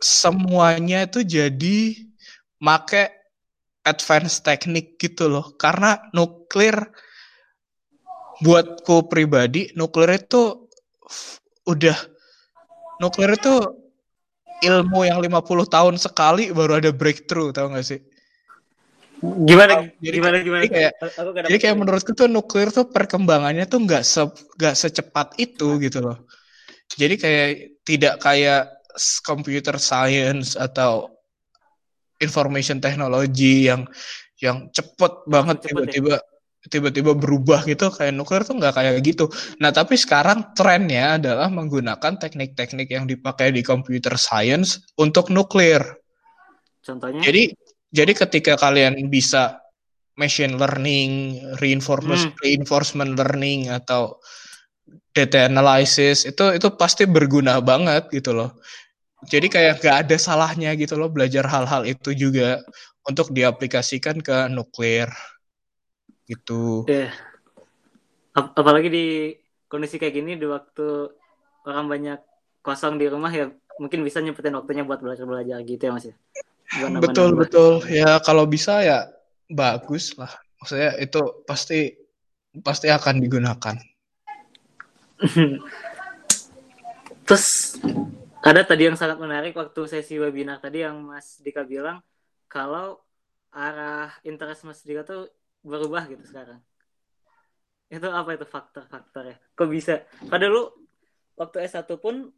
[0.00, 1.78] semuanya itu jadi
[2.64, 3.12] make
[3.84, 6.76] advance teknik gitu loh karena nuklir
[8.44, 10.68] buatku pribadi nuklir itu
[11.64, 11.96] udah
[13.00, 13.54] nuklir itu
[14.64, 18.00] ilmu yang 50 tahun sekali baru ada breakthrough tau gak sih
[19.16, 20.60] Gimana Jadi gimana kayak- gimana?
[20.60, 24.20] jadi kayak- Aku jadi kayak menurutku tuh nuklir tuh perkembangannya tuh nggak se
[24.60, 26.28] nggak secepat itu gitu loh
[27.00, 27.48] jadi kayak
[27.88, 28.76] tidak kayak
[29.24, 31.08] computer science atau
[32.20, 33.88] information technology yang
[34.36, 36.20] yang cepet banget ya.
[36.68, 39.30] Tiba-tiba berubah gitu kayak nuklir tuh nggak kayak gitu.
[39.62, 45.82] Nah tapi sekarang trennya adalah menggunakan teknik-teknik yang dipakai di computer science untuk nuklir.
[46.82, 47.22] Contohnya?
[47.22, 47.54] Jadi
[47.90, 49.62] jadi ketika kalian bisa
[50.16, 52.38] machine learning, reinforcement Hmm.
[52.42, 54.18] reinforcement learning atau
[55.12, 58.56] data analysis itu itu pasti berguna banget gitu loh.
[59.26, 62.60] Jadi kayak gak ada salahnya gitu loh belajar hal-hal itu juga
[63.08, 65.08] untuk diaplikasikan ke nuklir
[66.26, 66.84] gitu.
[66.90, 67.14] Iya.
[68.36, 69.06] Ap- apalagi di
[69.70, 71.10] kondisi kayak gini di waktu
[71.66, 72.20] orang banyak
[72.60, 76.14] kosong di rumah ya mungkin bisa nyempetin waktunya buat belajar belajar gitu ya mas ya.
[76.98, 79.08] Betul betul ya kalau bisa ya
[79.48, 80.30] bagus lah.
[80.60, 81.94] Maksudnya itu pasti
[82.60, 83.76] pasti akan digunakan.
[87.26, 87.74] terus
[88.44, 91.98] ada tadi yang sangat menarik waktu sesi webinar tadi yang mas Dika bilang
[92.46, 93.02] kalau
[93.50, 95.26] arah interest mas Dika tuh
[95.66, 96.62] berubah gitu sekarang.
[97.90, 99.36] Itu apa itu faktor-faktornya?
[99.58, 100.06] Kok bisa?
[100.30, 100.64] Padahal lu
[101.34, 102.30] waktu S1 pun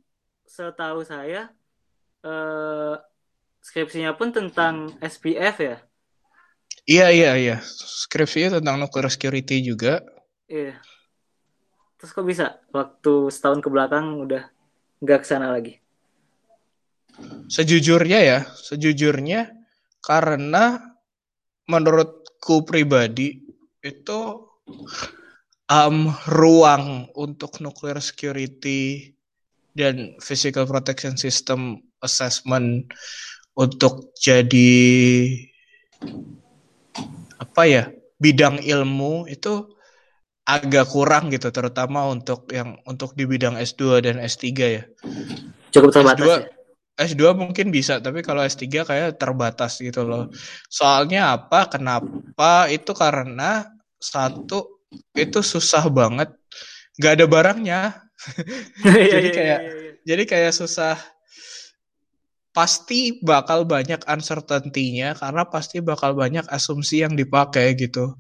[0.49, 1.53] setahu saya
[2.25, 2.95] eh,
[3.61, 5.77] skripsinya pun tentang SPF ya?
[6.89, 7.57] Iya iya iya.
[8.09, 10.01] Skripsinya tentang nuclear security juga.
[10.49, 10.81] iya.
[11.99, 12.63] Terus kok bisa?
[12.71, 14.47] Waktu setahun ke belakang udah
[15.03, 15.83] nggak ke sana lagi?
[17.51, 19.51] Sejujurnya ya, sejujurnya
[19.99, 20.95] karena
[22.39, 23.43] menurutku pribadi
[23.83, 24.21] itu
[25.67, 25.97] um,
[26.31, 29.11] ruang untuk nuclear security
[29.75, 32.87] dan physical protection system assessment
[33.59, 35.35] untuk jadi
[37.43, 37.85] apa ya
[38.23, 39.67] bidang ilmu itu
[40.47, 44.83] agak kurang gitu terutama untuk yang untuk di bidang S2 dan S3 ya.
[45.75, 46.58] cukup terbatas S2 ya
[46.99, 50.27] S2 mungkin bisa, tapi kalau S3 kayak terbatas gitu loh.
[50.67, 51.71] Soalnya apa?
[51.71, 52.67] Kenapa?
[52.67, 53.71] Itu karena
[54.03, 54.83] satu
[55.15, 56.29] itu susah banget,
[56.99, 57.81] nggak ada barangnya.
[58.83, 59.93] Iya, Jadi iya, kayak- iya, iya.
[60.09, 60.97] Jadi kayak susah.
[62.51, 68.19] Pasti bakal banyak uncertainty-nya karena pasti bakal banyak asumsi yang dipakai gitu.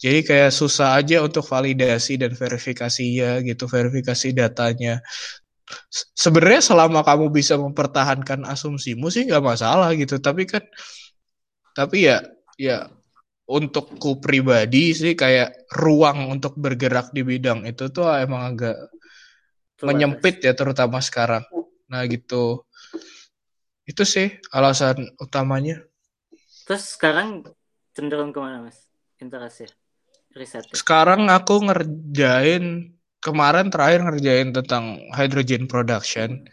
[0.00, 5.00] Jadi kayak susah aja untuk validasi dan verifikasinya gitu, verifikasi datanya.
[5.88, 10.62] Se- Sebenarnya selama kamu bisa mempertahankan asumsimu sih nggak masalah gitu, tapi kan
[11.74, 12.22] tapi ya
[12.60, 12.86] ya
[13.44, 18.76] untukku pribadi sih kayak ruang untuk bergerak di bidang itu tuh emang agak
[19.76, 19.84] Terbatas.
[19.84, 21.44] menyempit ya terutama sekarang.
[21.90, 22.64] Nah gitu.
[23.84, 25.84] Itu sih alasan utamanya.
[26.64, 27.44] Terus sekarang
[27.92, 28.88] cenderung ke mana mas?
[29.20, 29.70] Interest ya?
[30.32, 30.74] Riset ya?
[30.74, 36.44] Sekarang aku ngerjain kemarin terakhir ngerjain tentang hydrogen production,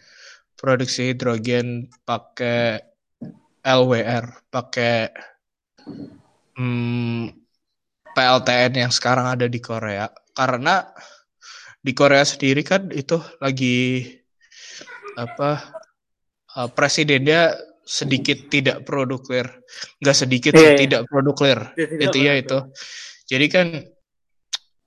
[0.56, 2.80] produksi hidrogen pakai
[3.60, 5.12] LWR, pakai
[6.56, 7.36] hmm,
[8.16, 10.08] PLTN yang sekarang ada di Korea.
[10.32, 10.88] Karena
[11.84, 14.08] di Korea sendiri kan itu lagi
[15.20, 15.60] apa
[16.56, 17.52] uh, presidennya
[17.84, 19.44] sedikit tidak pro nuklir
[20.00, 20.78] nggak sedikit sih, iya.
[20.78, 22.60] tidak pro nuklir Tidak itu ya itu.
[23.28, 23.68] Jadi kan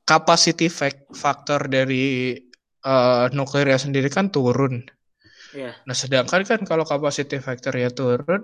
[0.04, 2.36] capacity fac- factor dari
[2.84, 4.84] uh, nuklirnya sendiri kan turun
[5.54, 5.70] Iya.
[5.86, 8.42] nah sedangkan kan kalau capacity factornya turun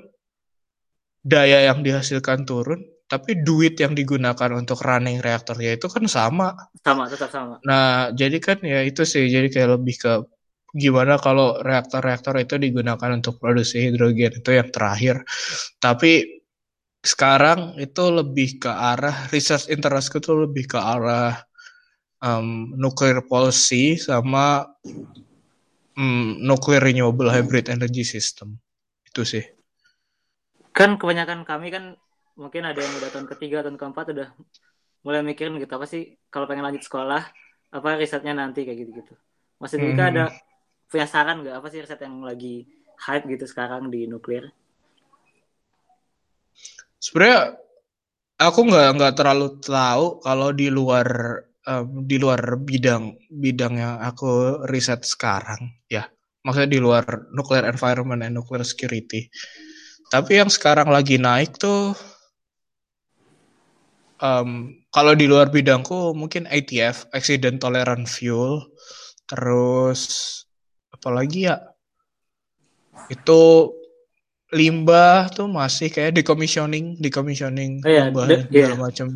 [1.20, 6.55] daya yang dihasilkan turun tapi duit yang digunakan untuk running reaktornya itu kan sama
[6.87, 7.59] Sama, tetap sama.
[7.66, 10.12] Nah, jadi kan ya itu sih, jadi kayak lebih ke
[10.79, 15.27] gimana kalau reaktor-reaktor itu digunakan untuk produksi hidrogen itu yang terakhir.
[15.83, 16.11] Tapi
[17.01, 21.33] sekarang itu lebih ke arah research interestku tuh lebih ke arah
[22.20, 24.68] um, nuclear policy sama
[25.96, 28.61] um, nuclear renewable hybrid energy system.
[29.04, 29.44] Itu sih.
[30.70, 31.98] Kan kebanyakan kami kan
[32.38, 34.28] mungkin ada yang udah tahun ketiga, tahun keempat udah
[35.04, 37.24] mulai mikirin gitu apa sih kalau pengen lanjut sekolah
[37.72, 39.14] apa risetnya nanti kayak gitu-gitu.
[39.61, 40.12] Mas Dika Hmm.
[40.12, 40.24] ada
[40.88, 42.64] punya saran nggak apa sih riset yang lagi
[43.00, 44.52] hype gitu sekarang di nuklir?
[47.00, 47.56] Sebenarnya
[48.37, 51.09] aku nggak nggak terlalu tahu kalau di luar
[51.66, 56.09] em, di luar bidang bidang yang aku riset sekarang ya.
[56.40, 57.05] Maksudnya di luar
[57.37, 59.29] nuclear environment and nuclear security.
[60.09, 61.92] Tapi yang sekarang lagi naik tuh
[64.20, 68.64] em, kalau di luar bidangku mungkin ATF accident tolerant fuel
[69.29, 70.01] terus
[70.90, 71.57] apalagi ya?
[73.11, 73.75] Itu
[74.51, 78.75] limbah tuh masih kayak decommissioning decommissioning Oh iya, segala iya.
[78.75, 79.09] macam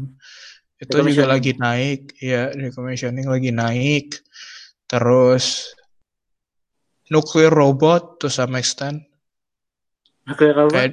[0.84, 2.20] itu juga lagi naik.
[2.20, 4.20] Ya decommissioning lagi naik.
[4.86, 5.72] Terus
[7.08, 9.04] nuclear robot to some extent.
[10.24, 10.72] Nuklir apa?
[10.72, 10.92] kayak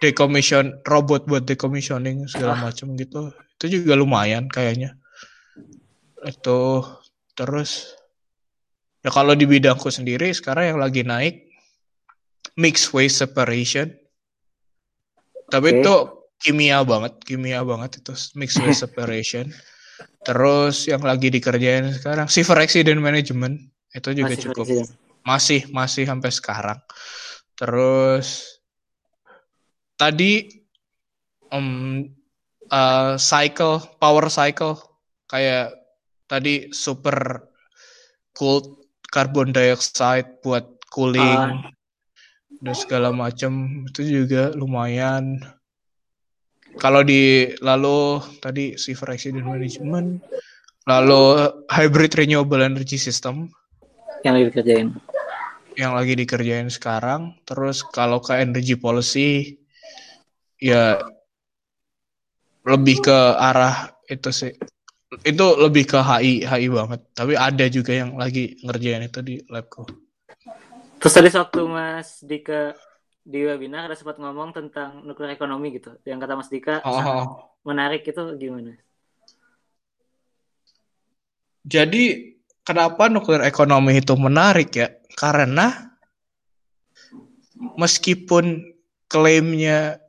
[0.00, 2.70] decommission robot buat decommissioning segala Ah.
[2.70, 3.32] macam gitu.
[3.58, 4.96] Itu juga lumayan kayaknya.
[6.24, 6.84] Itu
[7.34, 7.92] terus
[9.04, 11.48] ya kalau di bidangku sendiri sekarang yang lagi naik
[12.58, 13.94] mixed waste separation.
[15.48, 15.78] Tapi Oke.
[15.80, 15.94] itu
[16.38, 19.50] kimia banget kimia banget itu mixed waste separation.
[20.22, 23.58] Terus yang lagi dikerjain sekarang severe accident management
[23.94, 24.64] itu juga Masih cukup.
[24.66, 24.86] presiden.
[25.26, 26.78] masih masih sampai sekarang.
[27.58, 28.58] Terus
[29.98, 30.46] tadi
[31.50, 32.06] em,
[32.70, 34.78] eh, cycle power cycle
[35.26, 35.74] kayak
[36.30, 37.48] tadi super
[38.36, 41.64] cooled carbon dioxide buat cooling
[42.60, 45.40] dan segala macam itu juga lumayan
[46.78, 50.22] kalau di lalu tadi silver accident management
[50.86, 53.50] lalu hybrid renewable energy system
[54.22, 54.88] Yang lagi dikerjain.
[55.78, 57.38] yang lagi dikerjain sekarang.
[57.46, 59.54] Terus kalau ke energy policy
[60.58, 60.98] ya
[62.66, 64.52] lebih ke arah itu sih.
[65.22, 67.00] Itu lebih ke HI HI banget.
[67.14, 69.86] Tapi ada juga yang lagi ngerjain itu di labku.
[70.98, 72.74] Terus tadi waktu Mas Dika
[73.28, 75.92] di webinar ada sempat ngomong tentang nuklir ekonomi gitu.
[76.08, 77.24] Yang kata Mas Dika Oh, oh.
[77.60, 78.72] menarik itu gimana?
[81.68, 82.32] Jadi
[82.64, 84.88] kenapa nuklir ekonomi itu menarik ya?
[85.12, 85.92] Karena
[87.76, 88.64] meskipun
[89.12, 90.00] klaimnya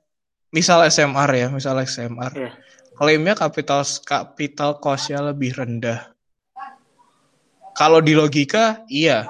[0.55, 2.51] misal SMR ya, misal SMR, Iya.
[2.95, 6.15] klaimnya capital capital cost-nya lebih rendah.
[7.75, 9.27] Kalau di logika iya.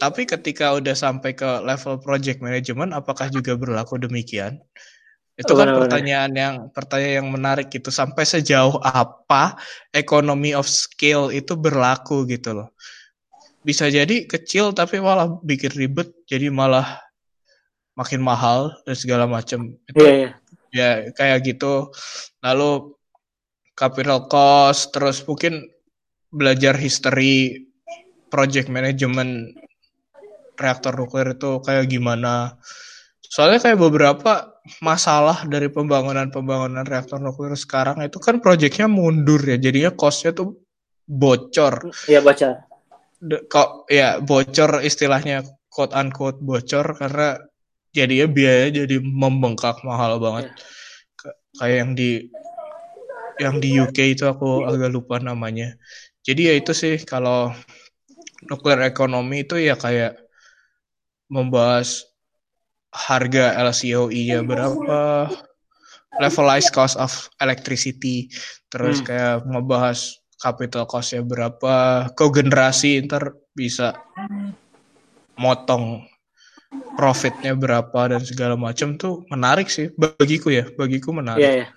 [0.00, 4.56] Tapi ketika udah sampai ke level project management apakah juga berlaku demikian?
[5.36, 5.80] Itu kan Benar-benar.
[5.84, 7.92] pertanyaan yang pertanyaan yang menarik gitu.
[7.92, 9.60] Sampai sejauh apa
[9.92, 12.72] economy of scale itu berlaku gitu loh.
[13.60, 16.96] Bisa jadi kecil tapi malah bikin ribet jadi malah
[17.92, 19.76] makin mahal dan segala macam.
[19.84, 20.30] Itu Iya, iya.
[20.72, 21.92] ya kayak gitu
[22.40, 22.96] lalu
[23.76, 25.68] capital cost terus mungkin
[26.32, 27.68] belajar history
[28.32, 29.56] project management
[30.60, 32.60] reaktor nuklir itu kayak gimana.
[33.24, 39.56] Soalnya kayak beberapa masalah dari pembangunan-pembangunan reaktor nuklir sekarang itu kan proyeknya mundur ya.
[39.56, 40.60] Jadinya costnya tuh
[41.08, 41.90] bocor.
[42.06, 42.20] Iya.
[43.20, 45.42] De- kok ya bocor istilahnya
[45.72, 47.38] quote unquote bocor karena
[47.90, 50.52] jadinya biaya jadi membengkak mahal banget.
[51.16, 52.10] Ka- kayak yang di
[53.40, 55.74] yang di UK itu aku agak lupa namanya.
[56.20, 57.50] Jadi ya itu sih kalau
[58.48, 60.29] nuklir ekonomi itu ya kayak
[61.30, 62.10] membahas
[62.90, 65.30] harga LCOE-nya berapa
[66.18, 68.26] levelized cost of electricity
[68.66, 69.06] terus Hmm.
[69.06, 69.98] kayak ngebahas
[70.42, 73.94] capital cost-nya berapa kogenerasi ntar bisa
[75.38, 76.02] motong
[76.98, 81.68] profitnya berapa dan segala macam tuh menarik sih bagiku ya bagiku menarik Iya, iya.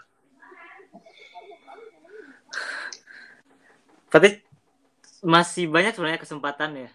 [4.10, 4.46] Tapi
[5.26, 6.90] masih banyak sebenarnya kesempatan ya.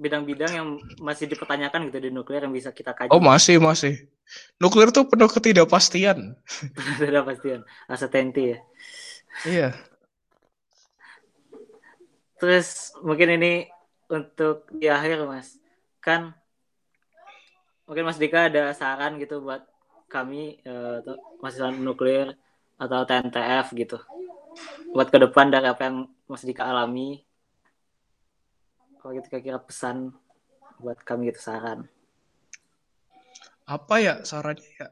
[0.00, 3.12] Bidang-bidang yang masih dipertanyakan gitu di nuklir yang bisa kita kaji.
[3.12, 4.08] Oh masih masih.
[4.56, 6.40] Nuklir tuh penuh ketidakpastian.
[6.40, 7.60] penuh ketidakpastian.
[7.84, 8.58] Uncertainty ya.
[9.44, 9.68] Iya.
[12.40, 13.68] Terus mungkin ini
[14.08, 15.60] untuk di akhir mas.
[16.00, 16.32] Kan
[17.90, 19.66] mungkin Mas Dika ada saran gitu buat
[20.06, 21.02] kami uh,
[21.42, 22.38] mahasiswa nuklir
[22.78, 23.98] atau TNTF gitu
[24.94, 25.96] buat ke depan dari apa yang
[26.30, 27.26] Mas Dika alami
[29.00, 30.12] kalau gitu kira-kira pesan
[30.78, 31.88] buat kami gitu saran
[33.64, 34.88] apa ya sarannya ya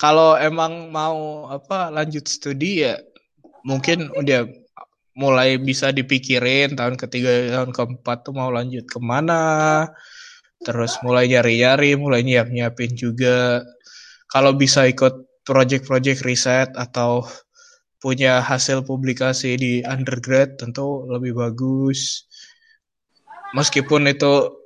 [0.00, 2.96] kalau emang mau apa lanjut studi ya
[3.62, 4.48] mungkin udah
[5.14, 9.86] mulai bisa dipikirin tahun ketiga tahun keempat tuh mau lanjut ke mana
[10.60, 13.64] terus mulai nyari-nyari, mulai nyiap-nyiapin juga.
[14.30, 17.24] Kalau bisa ikut project-project riset atau
[18.00, 22.28] punya hasil publikasi di undergrad tentu lebih bagus.
[23.56, 24.60] Meskipun itu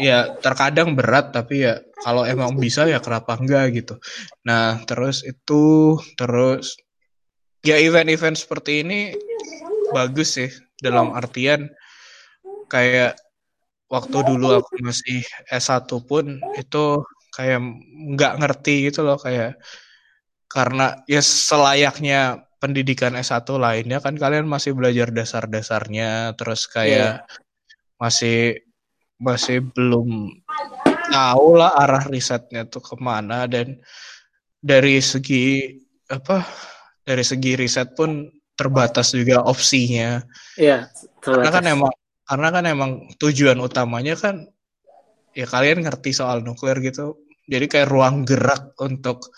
[0.00, 3.94] ya terkadang berat tapi ya kalau emang bisa ya kenapa enggak gitu.
[4.44, 6.76] Nah, terus itu terus
[7.62, 9.14] ya event-event seperti ini
[9.94, 10.50] bagus sih
[10.82, 11.70] dalam artian
[12.66, 13.14] kayak
[13.92, 15.20] waktu dulu aku masih
[15.52, 16.84] S1 pun itu
[17.36, 17.60] kayak
[18.16, 19.60] nggak ngerti gitu loh kayak
[20.48, 27.98] karena ya selayaknya pendidikan S1 lainnya kan kalian masih belajar dasar-dasarnya terus kayak yeah.
[27.98, 28.62] masih
[29.18, 30.30] masih belum
[31.10, 33.82] tahu lah arah risetnya tuh ke mana dan
[34.62, 35.74] dari segi
[36.06, 36.46] apa
[37.02, 40.22] dari segi riset pun terbatas juga opsinya.
[40.54, 40.86] Iya,
[41.18, 41.92] Karena kan emang
[42.22, 44.46] karena kan emang tujuan utamanya kan
[45.34, 47.18] ya kalian ngerti soal nuklir gitu
[47.50, 49.32] jadi kayak ruang gerak untuk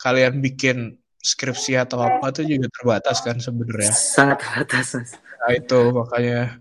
[0.00, 6.58] kalian bikin skripsi atau apa tuh juga terbatas kan sebenarnya sangat terbatas nah itu makanya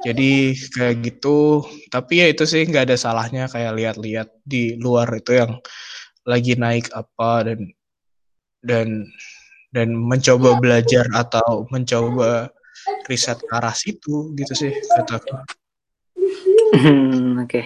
[0.00, 5.34] jadi kayak gitu tapi ya itu sih nggak ada salahnya kayak lihat-lihat di luar itu
[5.34, 5.58] yang
[6.26, 7.60] lagi naik apa dan
[8.66, 8.88] dan
[9.70, 12.50] dan mencoba belajar atau mencoba
[13.06, 15.36] riset ke arah situ gitu sih kataku.
[16.76, 17.50] Hmm, Oke.
[17.50, 17.64] Okay.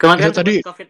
[0.00, 0.88] Kemarin kan tadi COVID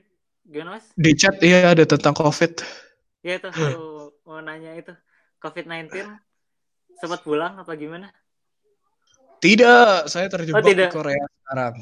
[0.49, 0.87] gimana mas?
[0.95, 2.84] Di chat iya ada tentang COVID.
[3.25, 3.81] Iya tuh aku
[4.29, 4.93] mau nanya itu
[5.41, 6.05] COVID-19
[7.01, 8.13] sempat pulang apa gimana?
[9.41, 10.89] Tidak, saya terjebak oh, tidak.
[10.89, 11.75] di Korea sekarang.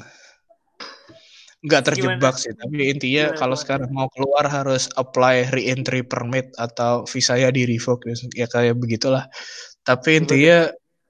[1.63, 2.43] Enggak terjebak Gimana?
[2.43, 7.63] sih, tapi intinya Gimana kalau sekarang mau keluar harus apply re-entry permit atau visanya di
[7.63, 8.03] revoke
[8.35, 9.31] ya kayak begitulah.
[9.83, 10.67] Tapi intinya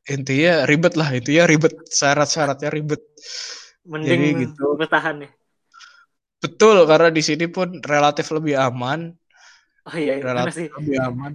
[0.07, 2.99] intinya ribet lah intinya ribet syarat-syaratnya ribet
[3.87, 5.29] mending Jadi gitu bertahan ya
[6.43, 9.15] betul karena di sini pun relatif lebih aman
[9.87, 10.67] oh iya, iya relatif sih?
[10.79, 11.33] lebih aman.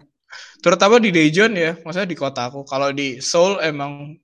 [0.61, 2.65] Terutama di Daejeon ya maksudnya di kota aku.
[2.69, 4.17] Kalau di Seoul emang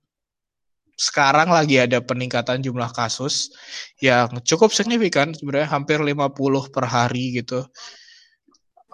[0.94, 3.50] sekarang lagi ada peningkatan jumlah kasus
[3.98, 7.66] yang cukup signifikan sebenarnya hampir 50 per hari gitu.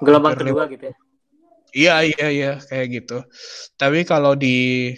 [0.01, 0.95] Gelombang kedua gitu ya?
[1.71, 3.19] Iya iya iya kayak gitu.
[3.77, 4.91] Tapi kalau di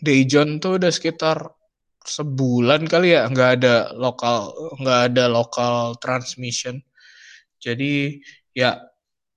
[0.00, 1.52] Daejeon tuh udah sekitar
[2.00, 4.50] sebulan kali ya nggak ada lokal
[4.80, 6.80] nggak ada lokal transmission.
[7.60, 8.16] Jadi
[8.56, 8.80] ya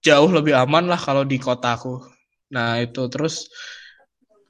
[0.03, 2.03] jauh lebih aman lah kalau di kotaku
[2.51, 3.49] nah itu terus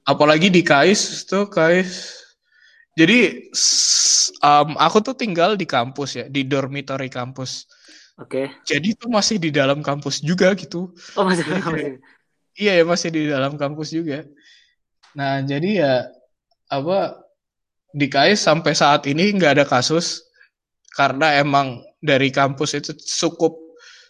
[0.07, 2.21] apalagi di Kais tuh Kais.
[2.93, 3.49] Jadi
[4.45, 7.65] um, aku tuh tinggal di kampus ya di dormitory kampus.
[8.21, 8.45] Oke.
[8.45, 8.77] Okay.
[8.77, 10.93] jadi tuh masih di dalam kampus juga gitu.
[11.17, 11.97] Oh masih di kampus.
[12.61, 14.21] iya ya masih di dalam kampus juga.
[15.17, 15.93] Nah, jadi ya
[16.69, 17.17] apa
[17.89, 20.21] di KAIS sampai saat ini nggak ada kasus
[20.93, 23.57] karena emang dari kampus itu cukup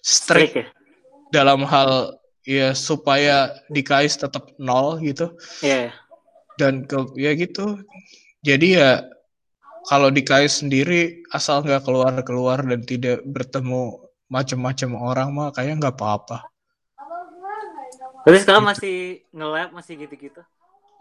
[0.04, 0.68] strict, strict ya?
[1.34, 5.34] Dalam hal ya supaya di KAIS tetap nol gitu.
[5.66, 5.90] Iya.
[5.90, 5.92] Yeah.
[6.62, 7.82] Dan ke ya gitu.
[8.46, 9.02] Jadi ya
[9.90, 13.98] kalau di KAIS sendiri asal nggak keluar-keluar dan tidak bertemu
[14.30, 16.46] macam-macam orang mah kayaknya nggak apa-apa.
[18.24, 18.72] Tapi sekarang gitu.
[18.72, 18.96] masih
[19.36, 20.42] nge-lab masih gitu-gitu?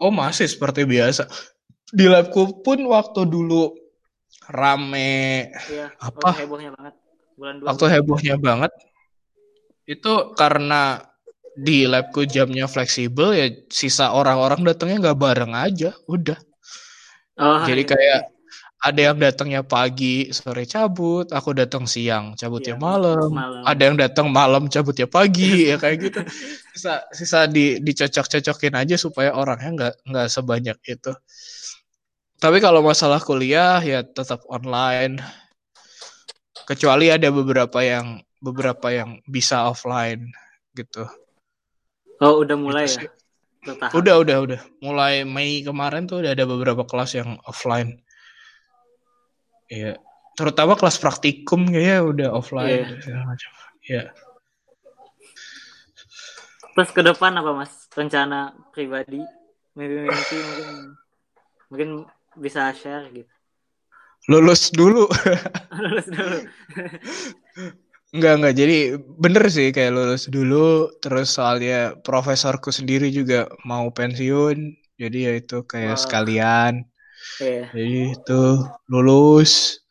[0.01, 1.29] Oh masih seperti biasa.
[1.93, 3.71] Di labku pun waktu dulu
[4.49, 6.35] rame iya, apa?
[6.35, 6.93] Hebohnya banget.
[7.37, 8.71] Bulan waktu hebohnya banget.
[9.83, 11.01] Itu karena
[11.53, 16.39] di labku jamnya fleksibel ya sisa orang-orang datangnya nggak bareng aja, udah.
[17.37, 17.89] Oh, Jadi iya.
[17.93, 18.19] kayak
[18.83, 23.31] ada yang datangnya pagi sore cabut aku datang siang cabutnya ya, malam.
[23.31, 26.19] malam ada yang datang malam cabutnya pagi ya kayak gitu
[26.75, 31.15] sisa sisa di dicocok-cocokin aja supaya orangnya nggak nggak sebanyak itu
[32.43, 35.23] tapi kalau masalah kuliah ya tetap online
[36.67, 40.27] kecuali ada beberapa yang beberapa yang bisa offline
[40.75, 41.07] gitu
[42.19, 43.23] oh udah mulai gitu ya
[43.63, 43.95] bertahap?
[43.95, 44.61] Udah, udah, udah.
[44.83, 48.03] Mulai Mei kemarin tuh udah ada beberapa kelas yang offline.
[49.71, 49.97] Iya.
[50.35, 52.83] Terutama kelas praktikum kayaknya udah offline.
[52.83, 52.99] Iya.
[53.01, 53.51] segala macam.
[53.83, 54.03] Iya.
[56.73, 57.71] Terus ke depan apa mas?
[57.93, 59.21] Rencana pribadi,
[59.77, 60.69] mimpi-mimpi mungkin
[61.69, 61.89] mungkin
[62.33, 63.29] bisa share gitu.
[64.31, 65.05] Lulus dulu.
[65.83, 66.39] Lulus dulu.
[68.13, 68.55] Enggak, enggak.
[68.61, 68.77] Jadi
[69.17, 70.93] bener sih kayak lulus dulu.
[71.01, 74.77] Terus soalnya profesorku sendiri juga mau pensiun.
[75.01, 76.85] Jadi ya itu kayak sekalian.
[77.41, 77.73] Iya.
[77.73, 78.41] Jadi itu
[78.85, 79.81] lulus.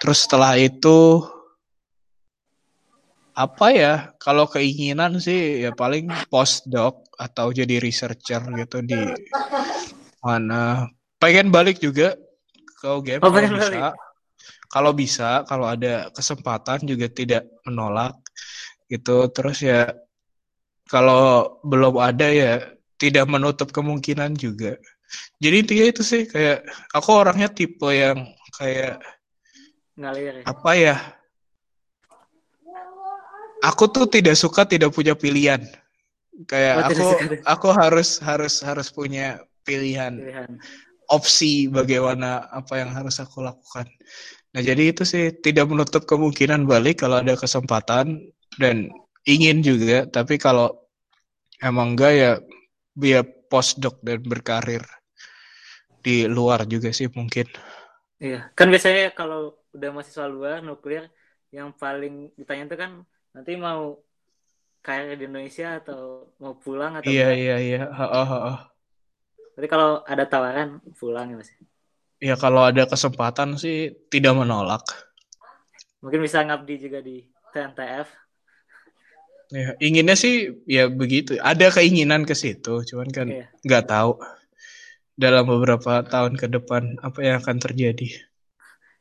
[0.00, 1.28] Terus setelah itu
[3.36, 3.94] apa ya?
[4.16, 8.96] Kalau keinginan sih ya paling postdoc atau jadi researcher gitu di
[10.24, 10.88] mana.
[11.20, 12.16] Pengen balik juga
[12.80, 13.68] ke UGM Oh, kalau bisa.
[13.68, 13.82] balik.
[14.68, 18.14] Kalau bisa, kalau ada kesempatan juga tidak menolak
[18.92, 19.28] gitu.
[19.32, 19.88] Terus ya
[20.88, 22.52] kalau belum ada ya
[23.00, 24.76] tidak menutup kemungkinan juga.
[25.40, 29.00] Jadi intinya itu sih kayak aku orangnya tipe yang kayak
[29.98, 30.44] Ngalir ya.
[30.46, 30.96] apa ya?
[33.64, 35.64] Aku tuh tidak suka tidak punya pilihan.
[36.46, 37.04] Kayak Oh, aku
[37.42, 40.50] aku harus harus harus punya pilihan, Pilihan.
[41.10, 43.90] opsi bagaimana apa yang harus aku lakukan.
[44.54, 48.88] Nah, jadi itu sih tidak menutup kemungkinan balik kalau ada kesempatan dan
[49.28, 50.72] ingin juga, tapi kalau
[51.62, 52.32] emang enggak ya
[53.02, 54.82] biar postdoc dan berkarir
[56.04, 57.46] di luar juga sih mungkin.
[58.24, 58.36] Iya.
[58.58, 59.38] Kan biasanya kalau
[59.74, 61.02] udah mahasiswa luar nuklir
[61.56, 62.92] yang paling ditanya itu kan
[63.34, 63.80] nanti mau
[64.84, 66.00] karir di Indonesia atau
[66.42, 67.36] mau pulang atau Iya, enggak.
[67.40, 67.78] iya, iya.
[67.98, 68.52] Ha-ha, ha-ha.
[69.54, 70.68] Tapi kalau ada tawaran
[70.98, 71.50] pulang ya mas.
[72.18, 74.82] Ya kalau ada kesempatan sih tidak menolak.
[76.02, 77.22] Mungkin bisa ngabdi juga di
[77.54, 78.10] TNTF.
[79.48, 81.40] Ya, inginnya sih ya begitu.
[81.40, 83.46] Ada keinginan ke situ, cuman kan Iya.
[83.64, 84.20] nggak tahu
[85.16, 88.12] dalam beberapa tahun ke depan apa yang akan terjadi.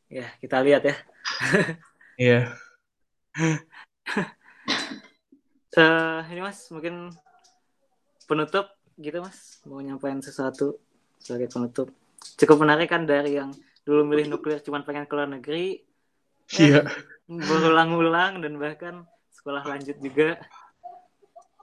[0.08, 0.96] Ya kita lihat ya.
[2.18, 2.42] Iya.
[5.78, 7.14] Eh, ini mas mungkin
[8.26, 8.66] penutup
[8.98, 10.82] gitu mas mau nyampaikan sesuatu
[11.22, 11.94] sebagai penutup.
[12.38, 13.54] Cukup menarik kan dari yang
[13.88, 15.88] dulu milih nuklir cuman pengen ke luar negeri
[16.56, 16.88] Iya.
[17.28, 19.04] berulang-ulang dan bahkan
[19.36, 20.40] sekolah lanjut juga.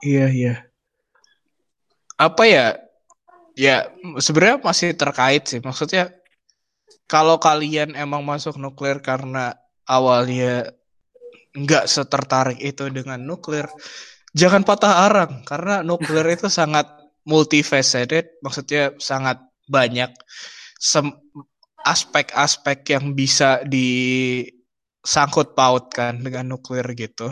[0.05, 0.55] Iya, iya.
[2.21, 2.67] Apa ya?
[3.57, 3.89] Ya,
[4.21, 5.63] sebenarnya masih terkait sih.
[5.63, 6.13] Maksudnya
[7.09, 9.57] kalau kalian emang masuk nuklir karena
[9.89, 10.69] awalnya
[11.55, 13.65] nggak setertarik itu dengan nuklir,
[14.35, 16.83] jangan patah arang karena nuklir itu sangat
[17.23, 20.11] multifaceted, maksudnya sangat banyak
[21.85, 27.29] aspek-aspek yang bisa disangkut pautkan dengan nuklir gitu.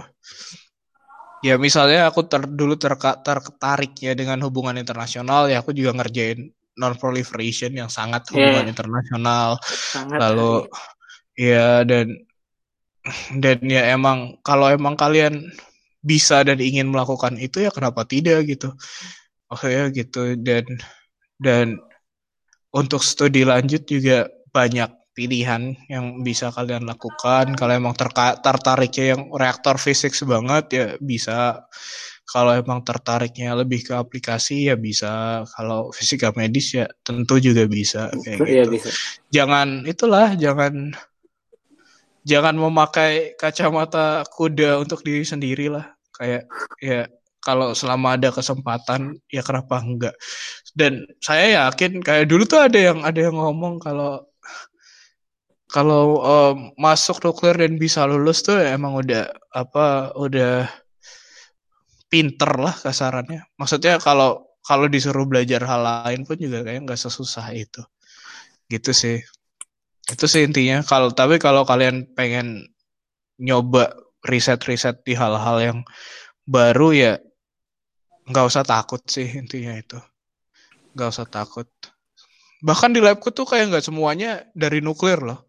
[1.43, 6.47] Ya misalnya aku ter, dulu terka, tertariknya dengan hubungan internasional ya aku juga ngerjain
[6.79, 8.71] non proliferation yang sangat hubungan Yeah.
[8.71, 10.65] internasional Sangat lalu
[11.37, 12.07] ya dan
[13.37, 15.51] dan ya emang kalau emang kalian
[15.99, 18.71] bisa dan ingin melakukan itu ya kenapa tidak gitu
[19.51, 20.63] oke ya gitu dan
[21.37, 21.77] dan
[22.73, 27.53] untuk studi lanjut juga banyak pilihan yang bisa kalian lakukan.
[27.53, 27.93] Kalau emang
[28.41, 31.63] tertariknya yang reaktor fisik banget ya bisa.
[32.25, 35.45] Kalau emang tertariknya lebih ke aplikasi ya bisa.
[35.53, 38.73] Kalau fisika medis ya tentu juga bisa kayak Iya gitu.
[38.73, 38.89] bisa.
[39.29, 40.97] jangan itulah jangan
[42.25, 46.47] jangan memakai kacamata kuda untuk diri sendiri lah kayak
[46.79, 47.05] ya
[47.43, 50.15] kalau selama ada kesempatan ya kenapa enggak?
[50.71, 54.23] Dan saya yakin kayak dulu tuh ada yang ada yang ngomong kalau
[55.67, 60.69] kalau em, masuk nuklir dan bisa lulus tuh ya emang udah apa udah
[62.07, 63.43] pinter lah kasarannya.
[63.59, 67.81] Maksudnya kalau kalau disuruh belajar hal lain pun juga kayak nggak sesusah itu.
[68.71, 69.17] Gitu sih.
[70.07, 70.79] Itu sih intinya.
[70.85, 72.69] Kalau tapi kalau kalian pengen
[73.41, 73.91] nyoba
[74.23, 75.79] riset-riset di hal-hal yang
[76.47, 77.13] baru ya
[78.29, 79.99] nggak usah takut sih intinya itu
[80.95, 81.67] nggak usah takut
[82.67, 85.39] bahkan di labku tuh kayak nggak semuanya dari nuklir loh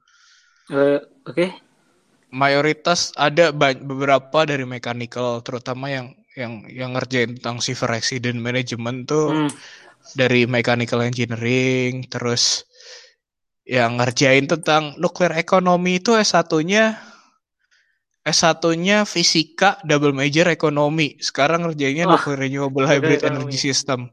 [0.72, 1.46] Eh, Oke.
[2.34, 9.30] mayoritas ada beberapa dari mechanical terutama yang yang yang ngerjain tentang civil accident management tuh
[9.30, 9.50] Hmm.
[10.18, 12.66] dari mechanical engineering terus
[13.64, 17.00] yang ngerjain tentang nuklir ekonomi itu S1-nya
[18.24, 21.20] S1-nya fisika double major ekonomi.
[21.20, 23.52] Sekarang ngerjainnya nuclear renewable hybrid ekonomi.
[23.52, 24.08] energy system.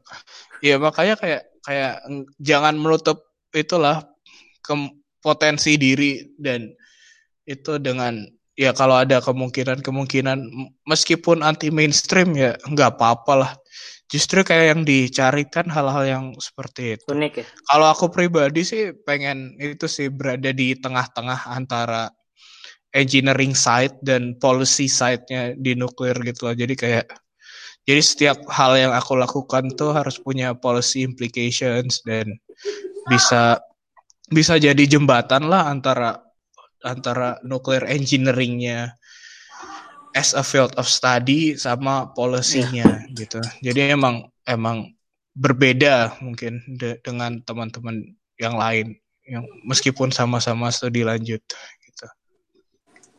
[0.60, 2.04] Iya, makanya kayak kayak
[2.36, 3.24] jangan menutup
[3.56, 4.04] itulah
[4.60, 4.74] ke
[5.24, 6.68] potensi diri dan
[7.48, 8.20] itu dengan
[8.52, 10.38] ya kalau ada kemungkinan-kemungkinan
[10.84, 13.52] meskipun anti mainstream ya nggak apa-apa lah.
[14.12, 17.08] Justru kayak yang dicarikan hal-hal yang seperti itu.
[17.08, 17.44] Unik ya.
[17.64, 22.12] Kalau aku pribadi sih pengen itu sih berada di tengah-tengah antara
[22.92, 26.56] engineering side dan policy side-nya di nuklir gitu loh.
[26.56, 27.06] Jadi kayak
[27.82, 32.30] jadi setiap hal yang aku lakukan tuh harus punya policy implications dan
[33.10, 33.58] bisa
[34.30, 36.22] bisa jadi jembatan lah antara
[36.86, 38.94] antara nuclear engineeringnya
[40.14, 43.16] as a field of study sama polisinya yeah.
[43.16, 43.40] gitu.
[43.64, 44.92] Jadi emang emang
[45.32, 48.04] berbeda mungkin de dengan teman-teman
[48.36, 51.40] yang lain yang meskipun sama-sama studi lanjut.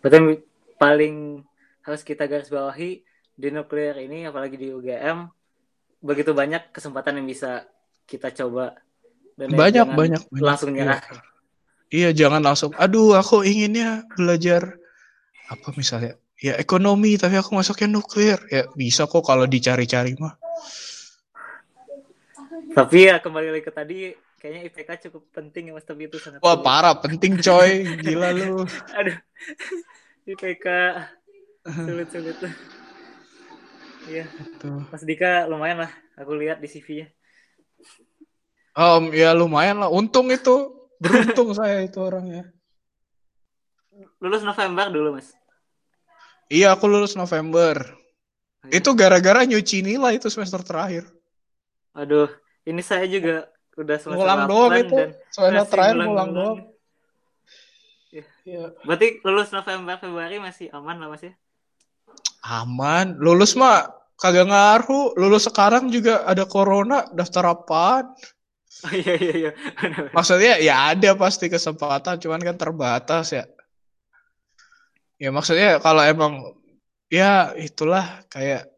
[0.04, 0.44] Berarti
[0.76, 1.40] paling
[1.88, 3.00] harus kita garis bawahi
[3.34, 5.26] di nuklir ini apalagi di UGM
[6.04, 7.64] begitu banyak kesempatan yang bisa
[8.04, 8.76] kita coba
[9.40, 11.00] dan banyak banyak langsung nyerah.
[11.00, 11.20] Iya.
[11.90, 14.76] iya, jangan langsung aduh aku inginnya belajar
[15.48, 20.36] apa misalnya ya ekonomi tapi aku masuknya nuklir ya bisa kok kalau dicari-cari mah
[22.76, 24.12] tapi ya kembali lagi ke tadi
[24.44, 27.88] kayaknya IPK cukup penting ya mas tapi itu sangat wah parah penting coy.
[28.04, 28.68] Gila lu.
[29.00, 29.16] Aduh.
[30.28, 30.68] IPK
[31.64, 32.36] sulit sulit
[34.12, 34.28] iya.
[34.92, 35.92] Mas Dika lumayan lah.
[36.20, 37.08] Aku lihat di CV-nya
[38.76, 39.90] um ya lumayan lah.
[39.90, 40.76] Untung itu.
[41.00, 42.50] Beruntung saya itu orangnya.
[44.20, 45.32] Lulus November dulu mas?
[46.48, 47.80] Iya, aku lulus November.
[47.84, 48.80] Oh, iya.
[48.80, 51.08] Itu gara-gara nyuci nilai itu semester terakhir.
[51.94, 52.32] Aduh,
[52.66, 54.96] ini saya juga udah semester ngulang doang itu.
[55.34, 56.58] Semester terakhir ngulang doang.
[58.14, 58.26] Ya.
[58.46, 58.64] ya.
[58.86, 61.34] Berarti lulus November Februari masih aman lah Mas ya?
[62.46, 63.18] Aman.
[63.18, 65.18] Lulus mah kagak ngaruh.
[65.18, 68.08] Lulus sekarang juga ada corona, daftar apaan?
[68.84, 69.52] Oh, iya iya iya.
[70.18, 73.48] Maksudnya ya ada pasti kesempatan, cuman kan terbatas ya
[75.24, 76.34] ya maksudnya kalau emang
[77.08, 78.73] ya itulah kayak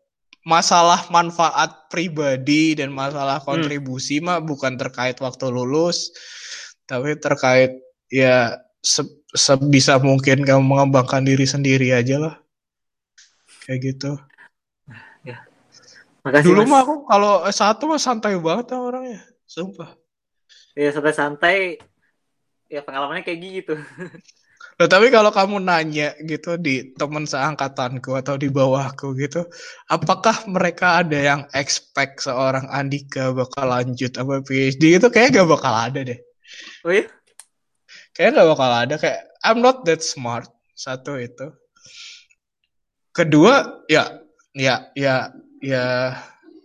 [0.46, 3.48] masalah manfaat pribadi dan masalah hmm.
[3.50, 4.26] kontribusi hmm.
[4.30, 6.14] mah bukan terkait waktu lulus
[6.86, 7.82] tapi terkait
[8.14, 9.02] ya se
[9.34, 12.36] sebisa mungkin kamu mengembangkan diri sendiri aja lah
[13.66, 14.14] kayak gitu
[15.26, 15.42] ya.
[16.22, 16.70] Makasih, dulu mas.
[16.70, 19.20] mah aku kalau satu mah santai banget lah orangnya
[19.50, 19.98] sumpah
[20.78, 21.82] ya santai-santai
[22.70, 23.74] ya pengalamannya kayak gitu
[24.76, 29.48] Nah, tapi kalau kamu nanya gitu di teman seangkatanku atau di bawahku gitu,
[29.88, 35.72] apakah mereka ada yang expect seorang Andika bakal lanjut apa PhD itu kayak gak bakal
[35.72, 36.20] ada deh.
[36.84, 37.08] Oh iya?
[38.12, 41.56] Kayak gak bakal ada kayak I'm not that smart satu itu.
[43.16, 44.12] Kedua ya
[44.52, 45.32] ya ya
[45.64, 46.12] ya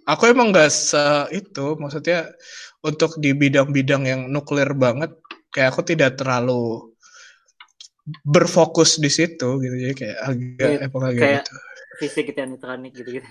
[0.03, 2.27] aku emang gak se itu maksudnya
[2.83, 5.15] untuk di bidang-bidang yang nuklir banget
[5.55, 6.90] kayak aku tidak terlalu
[8.25, 9.75] berfokus di situ gitu.
[9.75, 11.55] Jadi kayak agak apa kayak gitu.
[12.01, 13.29] fisik gitu ya neutronik gitu gitu.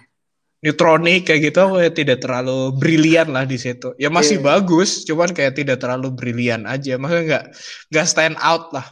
[0.60, 3.96] Neutronik kayak gitu aku ya tidak terlalu brilian lah di situ.
[3.96, 4.46] Ya masih yeah.
[4.56, 7.00] bagus cuman kayak tidak terlalu brilian aja.
[7.00, 7.46] Maksudnya nggak
[7.96, 8.88] nggak stand out lah.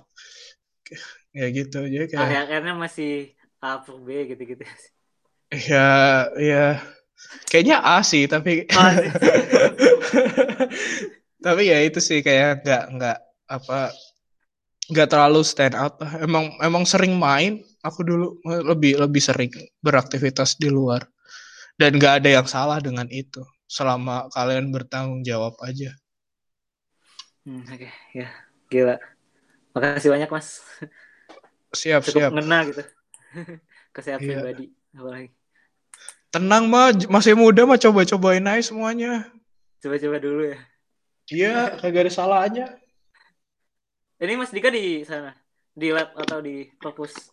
[1.35, 4.63] Ya gitu jadi kayak akhirnya masih A per B gitu gitu.
[5.47, 6.81] Ya ya
[7.47, 8.67] kayaknya A sih tapi
[11.45, 13.17] tapi ya itu sih kayak nggak nggak
[13.47, 13.91] apa
[14.87, 16.23] nggak terlalu stand out lah.
[16.23, 17.63] Emang emang sering main.
[17.83, 19.51] Aku dulu lebih lebih sering
[19.83, 21.03] beraktivitas di luar.
[21.77, 23.43] Dan nggak ada yang salah dengan itu.
[23.67, 25.91] Selama kalian bertanggung jawab aja.
[27.47, 27.91] Hmm, Oke, okay.
[28.15, 28.27] ya
[28.67, 28.95] gila.
[29.75, 30.63] Makasih banyak mas.
[31.75, 32.31] Siap Cukup siap.
[32.33, 32.83] Ngena gitu.
[33.95, 34.35] Kesehatan iya.
[34.39, 34.65] pribadi
[34.95, 35.29] apalagi.
[36.27, 39.31] Tenang mah masih muda mah coba-cobain aja semuanya.
[39.79, 40.59] Coba-coba dulu ya.
[41.27, 42.65] Iya, kagak ada salahnya.
[44.17, 45.29] Ini Mas Dika di sana,
[45.77, 47.29] di lab atau di kampus?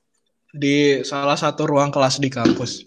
[0.53, 2.85] Di salah satu ruang kelas di kampus.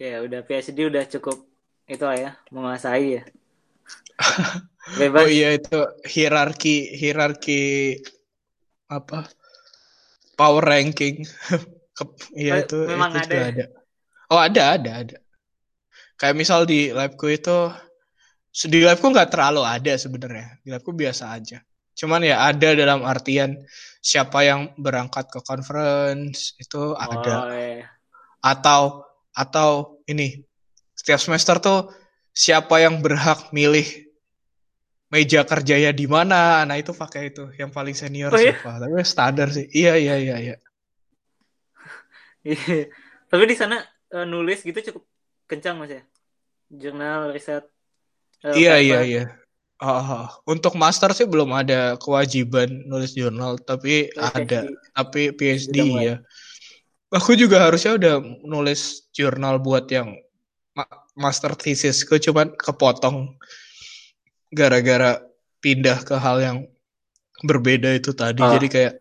[0.00, 1.44] Ya udah PhD udah cukup
[1.84, 3.22] itu lah ya, menguasai ya.
[4.96, 5.20] Bebas.
[5.20, 5.76] Oh iya itu
[6.08, 7.60] hierarki hierarki
[8.88, 9.28] apa?
[10.40, 11.20] Power ranking.
[12.32, 13.44] Iya oh, itu memang itu ada, ya?
[13.52, 13.64] ada.
[14.32, 15.18] Oh ada ada ada.
[16.16, 17.68] Kayak misal di labku itu
[18.72, 20.64] di labku nggak terlalu ada sebenarnya.
[20.64, 21.60] Di labku biasa aja.
[22.00, 23.60] Cuman ya ada dalam artian
[24.00, 27.34] siapa yang berangkat ke conference itu ada.
[27.44, 27.92] Oh, iya.
[28.40, 29.04] Atau
[29.36, 30.40] atau ini
[30.96, 31.92] setiap semester tuh
[32.32, 33.84] siapa yang berhak milih
[35.12, 36.64] meja kerjanya di mana.
[36.64, 38.56] Nah, itu pakai itu yang paling senior oh, iya?
[38.56, 38.80] siapa.
[38.80, 39.68] Tapi standar sih.
[39.68, 40.56] Iya, iya, iya, iya.
[42.40, 42.88] Iya.
[43.28, 43.84] Tapi di sana
[44.16, 45.04] uh, nulis gitu cukup
[45.44, 46.02] kencang Mas ya.
[46.72, 47.68] Jurnal riset.
[48.40, 49.24] Uh, iya, iya, iya.
[49.80, 54.76] Oh, untuk master sih belum ada kewajiban nulis jurnal, tapi Oh, ada, PhD.
[54.92, 56.16] tapi PhD Udah ya.
[57.16, 60.20] Aku juga harusnya udah nulis jurnal buat yang
[60.76, 63.40] ma- master thesisku, cuman kepotong
[64.52, 65.24] gara-gara
[65.64, 66.58] pindah ke hal yang
[67.40, 68.44] berbeda itu tadi.
[68.44, 68.52] Oh.
[68.52, 68.94] Jadi kayak,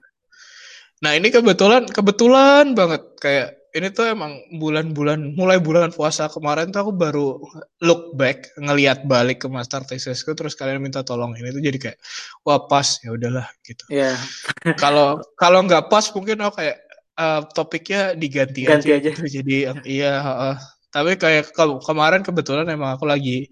[1.04, 6.82] nah ini kebetulan kebetulan banget kayak ini tuh emang bulan-bulan mulai bulan puasa kemarin tuh
[6.90, 7.38] aku baru
[7.86, 11.98] look back ngelihat balik ke master thesisku terus kalian minta tolong ini tuh jadi kayak
[12.46, 13.86] wah pas ya udahlah gitu.
[13.90, 14.14] Iya,
[14.82, 16.78] Kalau kalau nggak pas mungkin aku kayak
[17.20, 19.12] eh, topiknya diganti Ganti aja, aja.
[19.14, 19.24] gitu.
[19.42, 19.56] Jadi
[19.86, 20.56] iya, heeh.
[20.90, 23.46] tapi kayak ke- kemarin kebetulan emang aku lagi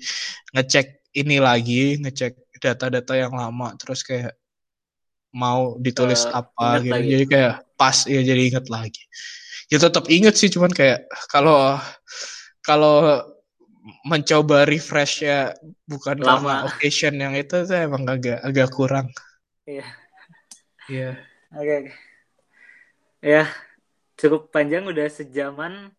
[0.53, 4.34] ngecek ini lagi, ngecek data-data yang lama terus kayak
[5.36, 6.93] mau ditulis Eh, apa gitu.
[6.97, 7.09] lagi.
[7.13, 9.01] Jadi kayak pas ya jadi inget lagi.
[9.68, 11.76] Ya tetap inget sih cuman kayak kalau
[12.63, 13.24] kalau
[14.07, 15.51] mencoba refresh ya
[15.88, 16.28] bukan Lama.
[16.28, 19.07] karena occasion yang itu tuh emang agak agak kurang.
[19.68, 19.84] Iya.
[20.88, 21.09] Iya.
[21.51, 21.91] Oke.
[23.20, 23.43] Ya,
[24.15, 25.91] cukup panjang udah sejaman.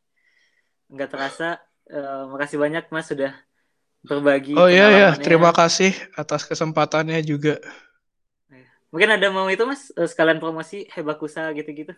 [0.89, 1.61] Nggak terasa.
[1.89, 3.33] Eh, makasih banyak Mas sudah
[4.05, 5.25] berbagi Oh iya ya, pengalamannya.
[5.25, 7.57] terima kasih atas kesempatannya juga.
[8.89, 11.93] Mungkin ada mau itu Mas eh, sekalian promosi Hebakusa gitu-gitu.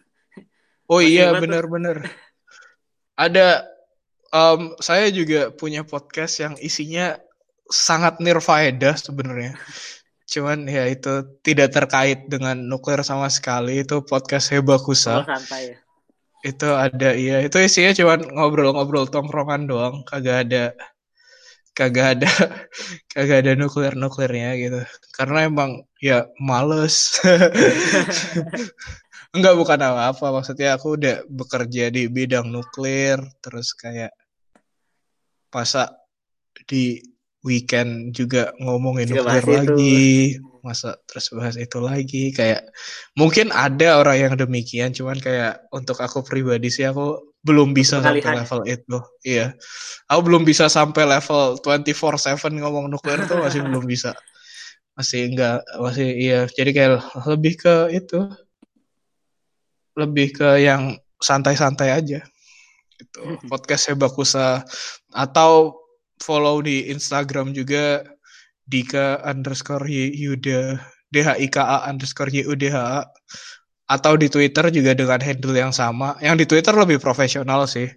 [0.90, 2.02] Oh Masih iya benar-benar.
[3.14, 3.62] Ada
[4.34, 7.14] em, saya juga punya podcast yang isinya
[7.70, 9.54] sangat nirfaedah sebenarnya.
[10.26, 13.86] Cuman ya itu tidak terkait dengan nuklir sama sekali.
[13.86, 15.22] Itu podcast Hebakusa.
[15.22, 15.76] Oh, santai ya.
[16.42, 20.74] Itu ada iya, itu isinya cuman ngobrol-ngobrol tongkrongan doang, kagak ada
[21.76, 22.30] kagak ada
[23.14, 24.80] kagak ada nuklir-nuklirnya gitu.
[25.14, 27.14] Karena emang ya males.
[29.30, 34.10] Enggak bukan apa-apa, maksudnya aku udah bekerja di bidang nuklir, terus kayak
[35.54, 35.94] masa
[36.66, 36.98] di
[37.46, 39.54] weekend juga ngomongin Juga nuklir bahas itu.
[39.54, 39.98] lagi,
[40.66, 42.74] masa terus bahas itu lagi, kayak
[43.14, 48.34] mungkin ada orang yang demikian, cuman kayak untuk aku pribadi sih aku belum bisa sampai
[48.34, 49.54] level itu, iya,
[50.10, 54.10] aku belum bisa sampai level 24/7 ngomong nuklir tuh masih belum bisa,
[54.98, 56.90] masih enggak, masih iya, jadi kayak
[57.30, 58.26] lebih ke itu
[59.96, 62.20] lebih ke yang santai-santai aja.
[63.00, 63.20] Gitu.
[63.48, 64.64] Podcast Hebakusa
[65.14, 65.80] atau
[66.20, 68.04] follow di Instagram juga
[68.68, 70.78] Dika underscore Y- Yuda
[71.10, 73.02] DHIKA underscore YUDHA
[73.90, 76.14] atau di Twitter juga dengan handle yang sama.
[76.22, 77.90] Yang di Twitter lebih profesional sih.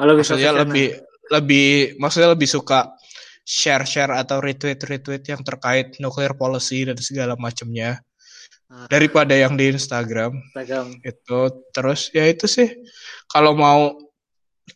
[0.00, 0.86] Oh, lebih maksudnya lebih
[1.28, 1.68] lebih
[2.00, 2.96] maksudnya lebih suka
[3.44, 8.00] share-share atau retweet-retweet yang terkait nuclear policy dan segala macamnya.
[8.88, 11.00] Daripada yang di Instagram Instagram.
[11.02, 12.68] itu terus ya itu sih
[13.26, 13.94] kalau mau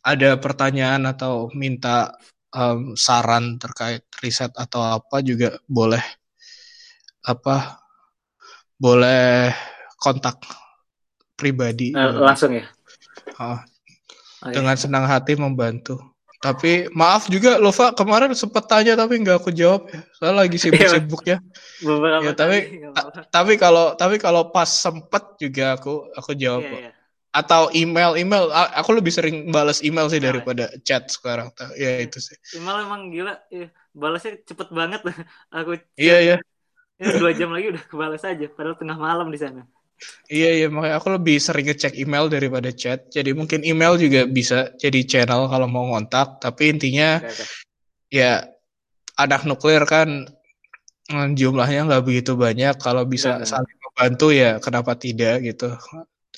[0.05, 2.13] ada pertanyaan atau minta
[2.53, 6.03] em, saran terkait riset atau apa juga boleh
[7.25, 7.81] apa
[8.79, 9.51] boleh
[9.99, 10.39] kontak
[11.35, 12.67] pribadi Eh, langsung ya.
[13.39, 13.63] Ah,
[14.43, 14.55] Oke.
[14.55, 15.99] dengan senang hati membantu
[16.39, 21.43] tapi maaf juga Lova kemarin sempat tanya tapi nggak aku jawab ya saya lagi sibuk-sibuknya
[21.83, 23.21] Beberapa ya, tapi- kali, nggak apa-apa.
[23.27, 26.81] tapi kalau tapi kalau pas sempet juga aku aku jawab Iya, kok.
[26.81, 26.93] iya.
[27.29, 30.29] atau email email aku lebih sering balas email sih Email ya?
[30.33, 33.35] daripada chat sekarang ya itu sih Email emang gila.
[33.51, 33.69] Iya,
[33.99, 35.01] Balasnya cepet banget.
[35.59, 36.37] Aku iya iya
[36.99, 38.47] ini dua jam lagi udah kebalas aja.
[38.51, 39.63] Padahal tengah malam di sana.
[40.31, 44.73] Iya iya makanya aku lebih sering ngecek email daripada chat jadi mungkin email juga bisa
[44.79, 47.45] jadi channel kalau mau ngontak tapi intinya Oke, oke.
[48.15, 48.47] ya
[49.19, 50.29] anak nuklir kan
[51.11, 53.49] mm, jumlahnya nggak begitu banyak kalau bisa nggak.
[53.49, 55.75] saling membantu ya kenapa tidak gitu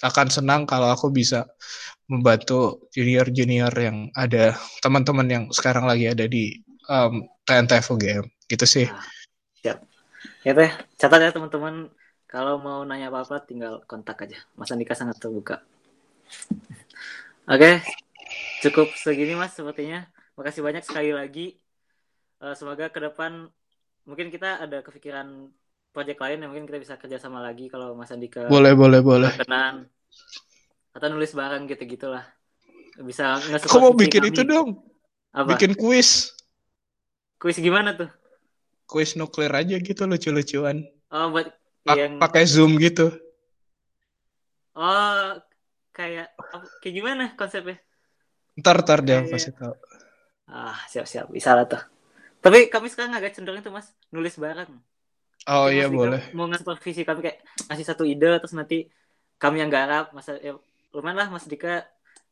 [0.00, 1.44] akan senang kalau aku bisa
[2.08, 6.56] membantu junior-junior yang ada teman-teman yang sekarang lagi ada di
[6.88, 8.88] um, TNTF UGM gitu sih
[9.60, 9.84] siap.
[10.44, 11.92] Ya teh, catat ya teman-teman.
[12.30, 14.38] Kalau mau nanya apa-apa tinggal kontak aja.
[14.54, 15.66] Mas Andika sangat terbuka.
[17.50, 17.82] Oke,
[18.62, 20.06] cukup segini Mas sepertinya.
[20.38, 21.58] Makasih banyak sekali lagi.
[22.38, 23.50] Eh, semoga ke depan
[24.06, 25.50] mungkin kita ada kepikiran
[25.90, 29.28] project lain yang mungkin kita bisa kerjasama lagi kalau Mas Andika boleh boleh boleh.
[29.34, 29.90] berkenan.
[30.94, 32.22] Atau nulis bareng gitu gitulah
[33.02, 34.78] bisa aku mau bikin itu dong.
[35.34, 35.58] Apa?
[35.58, 36.30] Bikin kuis.
[37.42, 38.10] Kuis gimana tuh?
[38.86, 40.86] Kuis nuklir aja gitu lucu-lucuan.
[41.10, 41.59] Oh buat
[41.90, 43.10] Pa- yang pakai zoom gitu.
[44.74, 45.36] Oh
[45.90, 47.76] kayak apa- kayak gimana konsepnya?
[48.56, 49.74] Ntar ntar dia Kayak- kasih tahu.
[50.50, 51.82] Ah siap siap bisa lah tuh.
[52.40, 54.70] Tapi kami sekarang agak cenderung itu mas nulis bareng.
[55.48, 56.22] Oh Mungkin iya boleh.
[56.36, 57.38] mau nge-supervisi kami kayak
[57.68, 58.88] ngasih satu ide terus nanti
[59.40, 60.12] kami yang garap.
[60.12, 60.56] Masa ya,
[60.92, 61.84] lumayan lah Mas Dika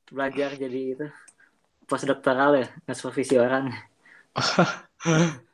[0.09, 1.07] belajar jadi itu
[1.89, 3.73] postdoktoral ya nge-supervisi orang.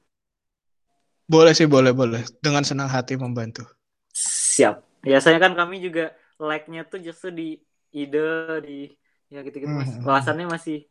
[1.24, 2.20] Boleh sih, boleh, boleh.
[2.44, 3.64] Dengan senang hati membantu.
[4.14, 5.02] Siap.
[5.02, 7.48] Biasanya kan kami juga like-nya tuh justru di
[7.90, 8.78] ide, di
[9.28, 9.90] ya gitu-gitu mas.
[10.06, 10.86] Wawasannya masih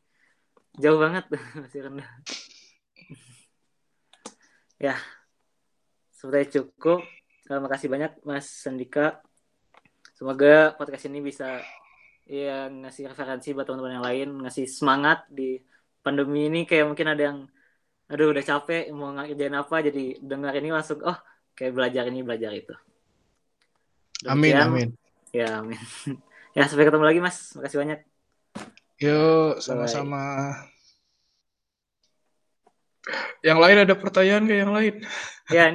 [0.76, 1.26] jauh banget,
[1.64, 2.10] masih rendah.
[4.76, 5.00] ya,
[6.20, 7.08] sudah cukup.
[7.44, 9.20] Terima kasih banyak Mas Sandika.
[10.16, 11.60] Semoga podcast ini bisa
[12.24, 15.60] ya ngasih referensi buat teman-teman yang lain, ngasih semangat di
[16.00, 17.40] pandemi ini kayak mungkin ada yang
[18.08, 21.16] aduh udah capek mau ngerjain apa jadi dengar ini langsung oh
[21.56, 22.76] kayak belajar ini belajar itu.
[24.28, 24.68] Amin, Demikian.
[24.68, 24.90] amin.
[25.34, 25.80] Ya, amin.
[26.58, 27.56] ya, sampai ketemu lagi, Mas.
[27.56, 28.00] Makasih banyak.
[29.00, 30.54] Yuk, sama-sama.
[33.44, 34.94] Yang lain ada pertanyaan ke yang lain?
[35.52, 35.72] Ya, ini